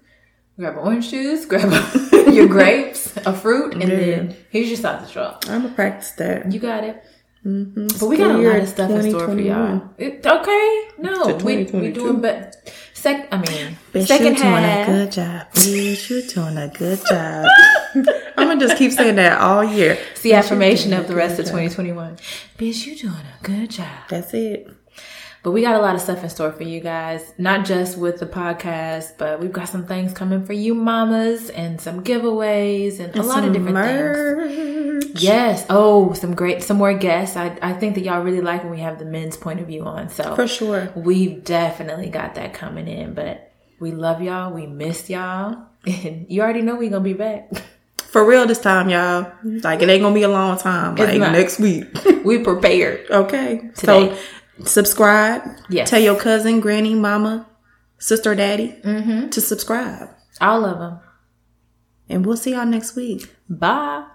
grab 0.57 0.73
an 0.73 0.79
orange 0.79 1.09
juice, 1.09 1.45
grab 1.51 1.71
a, 1.71 2.31
your 2.31 2.47
grapes, 2.47 3.15
a 3.17 3.33
fruit, 3.33 3.73
and 3.73 3.81
Yeah. 3.83 3.89
then 3.95 4.35
here's 4.49 4.67
your 4.69 4.77
sausage 4.77 5.15
roll. 5.15 5.33
I'm 5.47 5.63
gonna 5.63 5.73
practice 5.73 6.11
that. 6.11 6.51
You 6.51 6.59
got 6.59 6.83
it. 6.83 7.03
Mm-hmm. 7.45 7.87
But 7.99 8.05
we 8.07 8.17
got 8.17 8.35
a 8.35 8.37
lot 8.37 8.59
of 8.59 8.67
stuff 8.69 8.91
in 8.91 9.09
store 9.09 9.25
for 9.27 9.39
y'all. 9.39 9.81
It, 9.97 10.25
okay, 10.25 10.87
no, 10.99 11.35
we 11.43 11.63
we 11.65 11.91
doing 11.91 12.21
but 12.21 12.55
sec. 12.93 13.27
I 13.31 13.37
mean, 13.37 13.77
Bitch, 13.91 14.05
second 14.05 14.33
you 14.37 14.43
doing 14.43 14.53
half. 14.53 14.87
a 14.87 14.91
good 14.91 15.11
job. 15.11 15.47
Bitch, 15.53 16.09
you 16.11 16.21
doing 16.29 16.57
a 16.57 16.67
good 16.69 16.99
job. 17.09 17.47
I'm 18.37 18.47
gonna 18.47 18.59
just 18.59 18.77
keep 18.77 18.91
saying 18.91 19.15
that 19.15 19.39
all 19.39 19.63
year. 19.63 19.97
It's 20.11 20.21
the 20.21 20.33
affirmation 20.33 20.93
of 20.93 21.07
the 21.07 21.15
rest 21.15 21.39
of 21.39 21.45
2021. 21.45 22.17
Bitch, 22.57 22.85
you 22.85 22.95
doing 22.95 23.13
a 23.13 23.43
good 23.43 23.71
job. 23.71 24.07
That's 24.09 24.33
it. 24.33 24.69
But 25.43 25.51
we 25.51 25.63
got 25.63 25.73
a 25.73 25.79
lot 25.79 25.95
of 25.95 26.01
stuff 26.01 26.23
in 26.23 26.29
store 26.29 26.51
for 26.51 26.61
you 26.61 26.79
guys, 26.79 27.33
not 27.39 27.65
just 27.65 27.97
with 27.97 28.19
the 28.19 28.27
podcast, 28.27 29.17
but 29.17 29.39
we've 29.39 29.51
got 29.51 29.69
some 29.69 29.87
things 29.87 30.13
coming 30.13 30.45
for 30.45 30.53
you 30.53 30.75
mamas 30.75 31.49
and 31.49 31.81
some 31.81 32.03
giveaways 32.03 32.99
and, 32.99 33.15
a 33.15 33.23
lot 33.23 33.43
of 33.43 33.51
different 33.51 33.75
things. 33.75 35.05
things. 35.05 35.23
Yes. 35.23 35.65
Oh, 35.67 36.13
some 36.13 36.35
great, 36.35 36.61
some 36.61 36.77
more 36.77 36.93
guests. 36.93 37.37
I, 37.37 37.57
I 37.59 37.73
think 37.73 37.95
that 37.95 38.01
y'all 38.01 38.21
really 38.21 38.41
like 38.41 38.61
when 38.61 38.71
we 38.71 38.81
have 38.81 38.99
the 38.99 39.05
men's 39.05 39.35
point 39.35 39.59
of 39.59 39.65
view 39.65 39.83
on. 39.83 40.09
So 40.09 40.35
For 40.35 40.47
sure. 40.47 40.91
we've 40.95 41.43
definitely 41.43 42.09
got 42.09 42.35
that 42.35 42.53
coming 42.53 42.87
in, 42.87 43.15
but 43.15 43.51
we 43.79 43.91
love 43.91 44.21
y'all. 44.21 44.53
We 44.53 44.67
miss 44.67 45.09
y'all. 45.09 45.57
And 45.87 46.27
you 46.29 46.41
already 46.41 46.61
know 46.61 46.75
we 46.75 46.89
gonna 46.89 47.03
be 47.03 47.13
back. 47.13 47.49
For 48.11 48.25
real 48.25 48.45
this 48.45 48.59
time, 48.59 48.89
y'all. 48.89 49.31
Like 49.43 49.81
it 49.81 49.89
ain't 49.89 50.03
gonna 50.03 50.13
be 50.13 50.23
a 50.23 50.29
long 50.29 50.57
time. 50.57 50.95
Like 50.95 51.17
next 51.17 51.59
week. 51.59 51.85
We 52.25 52.43
prepared. 52.43 53.09
Okay. 53.09 53.71
Today. 53.75 54.15
So 54.15 54.65
subscribe. 54.65 55.41
Yes. 55.69 55.89
Tell 55.89 55.99
your 55.99 56.19
cousin, 56.19 56.59
granny, 56.59 56.93
mama, 56.93 57.47
sister, 57.97 58.35
daddy 58.35 58.75
mm-hmm. 58.83 59.29
to 59.29 59.41
subscribe. 59.41 60.09
All 60.39 60.65
of 60.65 60.77
them. 60.77 60.99
And 62.09 62.25
we'll 62.25 62.37
see 62.37 62.51
y'all 62.51 62.65
next 62.65 62.95
week. 62.95 63.33
Bye. 63.49 64.05